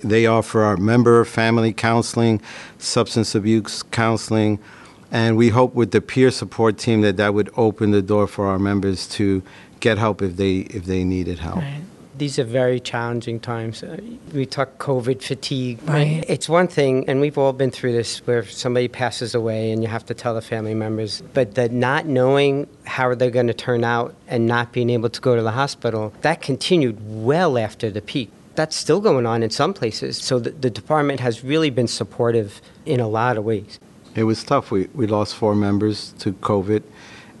They 0.00 0.26
offer 0.26 0.62
our 0.62 0.76
member 0.76 1.24
family 1.24 1.72
counseling, 1.72 2.40
substance 2.78 3.34
abuse 3.34 3.82
counseling, 3.82 4.58
and 5.10 5.36
we 5.36 5.48
hope 5.48 5.74
with 5.74 5.90
the 5.90 6.00
peer 6.00 6.30
support 6.30 6.78
team 6.78 7.00
that 7.00 7.16
that 7.16 7.34
would 7.34 7.50
open 7.56 7.90
the 7.90 8.02
door 8.02 8.26
for 8.26 8.46
our 8.46 8.58
members 8.58 9.06
to 9.08 9.42
get 9.80 9.98
help 9.98 10.22
if 10.22 10.36
they 10.36 10.58
if 10.58 10.84
they 10.84 11.04
needed 11.04 11.38
help. 11.38 11.56
Right. 11.56 11.82
These 12.16 12.40
are 12.40 12.44
very 12.44 12.80
challenging 12.80 13.38
times. 13.38 13.84
Uh, 13.84 14.00
we 14.34 14.44
talk 14.44 14.78
COVID 14.78 15.22
fatigue. 15.22 15.78
Right. 15.84 16.24
It's 16.26 16.48
one 16.48 16.66
thing, 16.66 17.08
and 17.08 17.20
we've 17.20 17.38
all 17.38 17.52
been 17.52 17.70
through 17.70 17.92
this, 17.92 18.18
where 18.26 18.44
somebody 18.44 18.88
passes 18.88 19.36
away 19.36 19.70
and 19.70 19.82
you 19.82 19.88
have 19.88 20.04
to 20.06 20.14
tell 20.14 20.34
the 20.34 20.42
family 20.42 20.74
members. 20.74 21.22
But 21.32 21.54
the 21.54 21.68
not 21.68 22.06
knowing 22.06 22.66
how 22.84 23.14
they're 23.14 23.30
going 23.30 23.46
to 23.46 23.54
turn 23.54 23.84
out 23.84 24.16
and 24.26 24.48
not 24.48 24.72
being 24.72 24.90
able 24.90 25.10
to 25.10 25.20
go 25.20 25.36
to 25.36 25.42
the 25.42 25.52
hospital, 25.52 26.12
that 26.22 26.42
continued 26.42 26.98
well 27.00 27.56
after 27.56 27.88
the 27.88 28.02
peak. 28.02 28.32
That's 28.58 28.74
still 28.74 29.00
going 29.00 29.24
on 29.32 29.38
in 29.46 29.50
some 29.50 29.72
places. 29.80 30.16
So 30.28 30.40
the, 30.40 30.50
the 30.50 30.70
department 30.80 31.20
has 31.20 31.44
really 31.52 31.70
been 31.70 31.86
supportive 31.86 32.60
in 32.84 32.98
a 32.98 33.06
lot 33.06 33.36
of 33.38 33.44
ways. 33.44 33.78
It 34.16 34.24
was 34.24 34.42
tough. 34.42 34.72
We, 34.72 34.88
we 35.00 35.06
lost 35.06 35.36
four 35.36 35.54
members 35.54 36.12
to 36.22 36.32
COVID. 36.50 36.82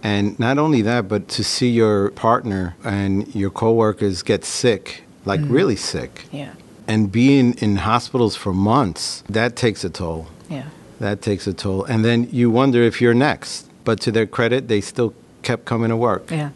And 0.04 0.38
not 0.38 0.58
only 0.58 0.80
that, 0.82 1.08
but 1.08 1.22
to 1.36 1.42
see 1.42 1.70
your 1.82 2.10
partner 2.12 2.76
and 2.84 3.34
your 3.34 3.50
coworkers 3.50 4.22
get 4.22 4.44
sick, 4.44 5.02
like 5.24 5.40
mm. 5.40 5.50
really 5.50 5.74
sick, 5.76 6.12
Yeah. 6.30 6.52
and 6.86 7.10
being 7.10 7.54
in 7.54 7.78
hospitals 7.78 8.36
for 8.36 8.52
months, 8.52 9.24
that 9.28 9.56
takes 9.56 9.82
a 9.82 9.90
toll. 9.90 10.28
Yeah. 10.48 10.68
That 11.00 11.20
takes 11.20 11.48
a 11.48 11.52
toll. 11.52 11.82
And 11.92 12.04
then 12.04 12.28
you 12.30 12.48
wonder 12.60 12.80
if 12.90 13.00
you're 13.00 13.18
next. 13.30 13.66
But 13.84 14.00
to 14.04 14.12
their 14.12 14.26
credit, 14.26 14.68
they 14.68 14.80
still 14.80 15.14
kept 15.42 15.64
coming 15.64 15.90
to 15.90 15.96
work. 15.96 16.30
Yeah. 16.30 16.50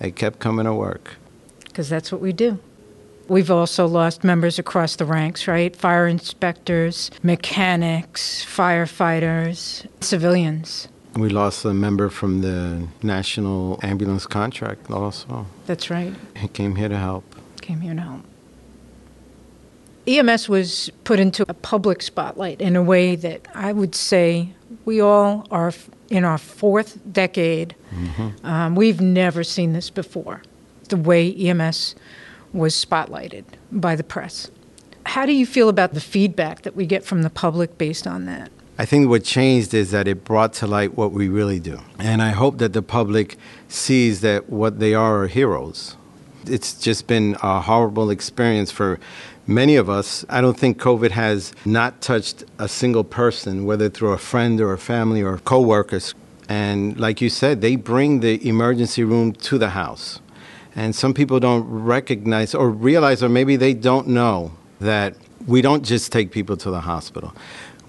They 0.00 0.10
kept 0.10 0.38
coming 0.38 0.66
to 0.66 0.74
work. 0.74 1.16
because 1.64 1.88
that's 1.88 2.12
what 2.12 2.20
we 2.20 2.32
do. 2.34 2.58
We've 3.32 3.50
also 3.50 3.86
lost 3.86 4.24
members 4.24 4.58
across 4.58 4.96
the 4.96 5.06
ranks, 5.06 5.48
right? 5.48 5.74
Fire 5.74 6.06
inspectors, 6.06 7.10
mechanics, 7.22 8.44
firefighters, 8.44 9.86
civilians. 10.02 10.86
We 11.16 11.30
lost 11.30 11.64
a 11.64 11.72
member 11.72 12.10
from 12.10 12.42
the 12.42 12.86
national 13.02 13.80
ambulance 13.82 14.26
contract 14.26 14.90
also. 14.90 15.46
That's 15.64 15.88
right. 15.88 16.12
He 16.36 16.48
came 16.48 16.76
here 16.76 16.90
to 16.90 16.98
help. 16.98 17.24
Came 17.62 17.80
here 17.80 17.94
to 17.94 18.02
help. 18.02 18.20
EMS 20.06 20.50
was 20.50 20.90
put 21.04 21.18
into 21.18 21.46
a 21.48 21.54
public 21.54 22.02
spotlight 22.02 22.60
in 22.60 22.76
a 22.76 22.82
way 22.82 23.16
that 23.16 23.46
I 23.54 23.72
would 23.72 23.94
say 23.94 24.50
we 24.84 25.00
all 25.00 25.46
are 25.50 25.72
in 26.10 26.24
our 26.24 26.36
fourth 26.36 26.98
decade. 27.10 27.76
Um, 28.44 28.74
we've 28.74 29.00
never 29.00 29.42
seen 29.42 29.72
this 29.72 29.88
before, 29.88 30.42
the 30.90 30.98
way 30.98 31.34
EMS 31.34 31.94
was 32.52 32.74
spotlighted 32.74 33.44
by 33.70 33.96
the 33.96 34.04
press. 34.04 34.50
How 35.06 35.26
do 35.26 35.32
you 35.32 35.46
feel 35.46 35.68
about 35.68 35.94
the 35.94 36.00
feedback 36.00 36.62
that 36.62 36.76
we 36.76 36.86
get 36.86 37.04
from 37.04 37.22
the 37.22 37.30
public 37.30 37.78
based 37.78 38.06
on 38.06 38.24
that? 38.26 38.50
I 38.78 38.86
think 38.86 39.08
what 39.08 39.24
changed 39.24 39.74
is 39.74 39.90
that 39.90 40.08
it 40.08 40.24
brought 40.24 40.54
to 40.54 40.66
light 40.66 40.96
what 40.96 41.12
we 41.12 41.28
really 41.28 41.60
do. 41.60 41.80
And 41.98 42.22
I 42.22 42.30
hope 42.30 42.58
that 42.58 42.72
the 42.72 42.82
public 42.82 43.36
sees 43.68 44.22
that 44.22 44.48
what 44.48 44.78
they 44.78 44.94
are 44.94 45.22
are 45.22 45.26
heroes. 45.26 45.96
It's 46.46 46.74
just 46.74 47.06
been 47.06 47.36
a 47.42 47.60
horrible 47.60 48.10
experience 48.10 48.70
for 48.70 48.98
many 49.46 49.76
of 49.76 49.90
us. 49.90 50.24
I 50.28 50.40
don't 50.40 50.58
think 50.58 50.80
COVID 50.80 51.10
has 51.10 51.52
not 51.64 52.00
touched 52.00 52.44
a 52.58 52.68
single 52.68 53.04
person, 53.04 53.66
whether 53.66 53.88
through 53.88 54.12
a 54.12 54.18
friend 54.18 54.60
or 54.60 54.72
a 54.72 54.78
family 54.78 55.22
or 55.22 55.38
coworkers. 55.38 56.14
And 56.48 56.98
like 56.98 57.20
you 57.20 57.28
said, 57.28 57.60
they 57.60 57.76
bring 57.76 58.20
the 58.20 58.46
emergency 58.48 59.04
room 59.04 59.32
to 59.32 59.58
the 59.58 59.70
house. 59.70 60.20
And 60.74 60.94
some 60.94 61.12
people 61.12 61.38
don't 61.38 61.64
recognize 61.64 62.54
or 62.54 62.70
realize, 62.70 63.22
or 63.22 63.28
maybe 63.28 63.56
they 63.56 63.74
don't 63.74 64.08
know, 64.08 64.52
that 64.80 65.14
we 65.46 65.62
don't 65.62 65.84
just 65.84 66.12
take 66.12 66.30
people 66.30 66.56
to 66.56 66.70
the 66.70 66.80
hospital. 66.80 67.34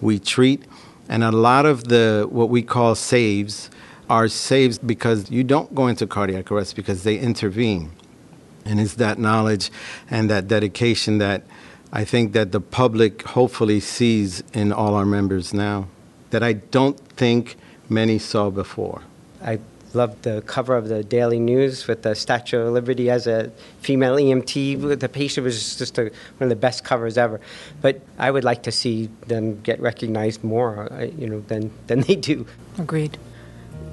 We 0.02 0.20
treat, 0.20 0.64
and 1.08 1.24
a 1.24 1.32
lot 1.32 1.66
of 1.66 1.86
the 1.86 2.28
what 2.30 2.50
we 2.50 2.62
call 2.62 2.96
saves 2.96 3.70
are 4.10 4.28
saves 4.28 4.78
because 4.78 5.32
you 5.32 5.44
don't 5.44 5.74
go 5.74 5.88
into 5.88 6.06
cardiac 6.06 6.52
arrest 6.52 6.76
because 6.76 7.04
they 7.04 7.18
intervene. 7.18 7.92
And 8.66 8.80
it's 8.80 8.96
that 8.96 9.18
knowledge 9.18 9.72
and 10.10 10.30
that 10.30 10.48
dedication 10.48 11.18
that 11.18 11.44
I 11.92 12.06
think 12.06 12.34
that 12.34 12.52
the 12.52 12.62
public 12.62 13.22
hopefully 13.24 13.80
sees 13.80 14.44
in 14.54 14.72
all 14.72 14.96
our 14.96 15.06
members 15.06 15.54
now 15.54 15.88
that 16.32 16.42
I 16.42 16.54
don't 16.54 16.98
think 17.10 17.56
many 17.90 18.18
saw 18.18 18.50
before. 18.50 19.02
I 19.42 19.60
loved 19.96 20.24
the 20.24 20.42
cover 20.42 20.76
of 20.76 20.88
the 20.88 21.04
Daily 21.04 21.40
News 21.40 21.88
with 21.88 22.04
the 22.04 22.16
Statue 22.16 22.60
of 22.60 22.74
Liberty 22.74 23.10
as 23.10 23.28
a 23.28 23.52
female 23.82 24.16
EMT. 24.16 25.00
The 25.00 25.10
patient 25.10 25.44
was 25.44 25.76
just 25.76 25.98
a, 25.98 26.04
one 26.04 26.12
of 26.42 26.50
the 26.50 26.56
best 26.56 26.84
covers 26.84 27.18
ever. 27.18 27.40
But 27.82 28.02
I 28.18 28.32
would 28.32 28.44
like 28.44 28.64
to 28.64 28.72
see 28.72 29.10
them 29.28 29.62
get 29.62 29.80
recognized 29.80 30.44
more, 30.44 30.92
uh, 30.92 31.06
you 31.18 31.28
know, 31.30 31.42
than, 31.42 31.72
than 31.88 32.02
they 32.02 32.16
do. 32.16 32.46
Agreed. 32.78 33.18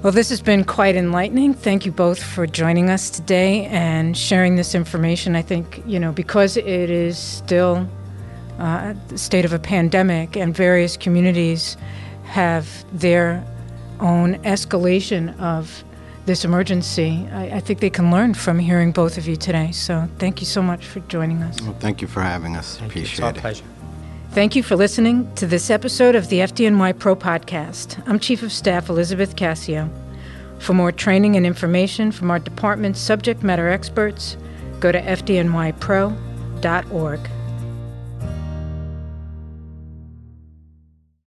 Well, 0.03 0.11
this 0.11 0.29
has 0.29 0.41
been 0.41 0.63
quite 0.63 0.95
enlightening. 0.95 1.53
Thank 1.53 1.85
you 1.85 1.91
both 1.91 2.21
for 2.23 2.47
joining 2.47 2.89
us 2.89 3.11
today 3.11 3.65
and 3.65 4.17
sharing 4.17 4.55
this 4.55 4.73
information. 4.73 5.35
I 5.35 5.43
think, 5.43 5.83
you 5.85 5.99
know, 5.99 6.11
because 6.11 6.57
it 6.57 6.67
is 6.67 7.19
still 7.19 7.87
uh, 8.57 8.95
the 9.09 9.17
state 9.17 9.45
of 9.45 9.53
a 9.53 9.59
pandemic 9.59 10.35
and 10.35 10.55
various 10.55 10.97
communities 10.97 11.77
have 12.25 12.85
their 12.97 13.45
own 13.99 14.35
escalation 14.39 15.39
of 15.39 15.83
this 16.25 16.45
emergency, 16.45 17.27
I, 17.31 17.57
I 17.57 17.59
think 17.59 17.79
they 17.79 17.89
can 17.89 18.11
learn 18.11 18.33
from 18.33 18.59
hearing 18.59 18.91
both 18.91 19.17
of 19.17 19.27
you 19.27 19.35
today. 19.35 19.71
So 19.71 20.07
thank 20.19 20.39
you 20.39 20.45
so 20.45 20.61
much 20.61 20.85
for 20.85 20.99
joining 21.01 21.41
us. 21.43 21.59
Well, 21.61 21.75
thank 21.79 22.01
you 22.01 22.07
for 22.07 22.21
having 22.21 22.55
us. 22.55 22.77
Thank 22.77 22.95
you. 22.95 23.01
It's 23.01 23.11
Appreciate 23.11 23.25
our 23.25 23.31
it. 23.31 23.37
pleasure. 23.37 23.63
Thank 24.31 24.55
you 24.55 24.63
for 24.63 24.75
listening 24.77 25.33
to 25.35 25.45
this 25.45 25.69
episode 25.69 26.15
of 26.15 26.29
the 26.29 26.39
FDNY 26.39 26.97
Pro 26.99 27.15
Podcast. 27.17 28.01
I'm 28.07 28.17
Chief 28.19 28.43
of 28.43 28.51
Staff 28.51 28.87
Elizabeth 28.89 29.35
Cassio. 29.35 29.89
For 30.59 30.73
more 30.73 30.91
training 30.91 31.35
and 31.35 31.45
information 31.45 32.11
from 32.11 32.31
our 32.31 32.39
department's 32.39 32.99
subject 33.01 33.43
matter 33.43 33.67
experts, 33.67 34.37
go 34.79 34.91
to 34.91 35.01
fdnypro.org. 35.01 36.19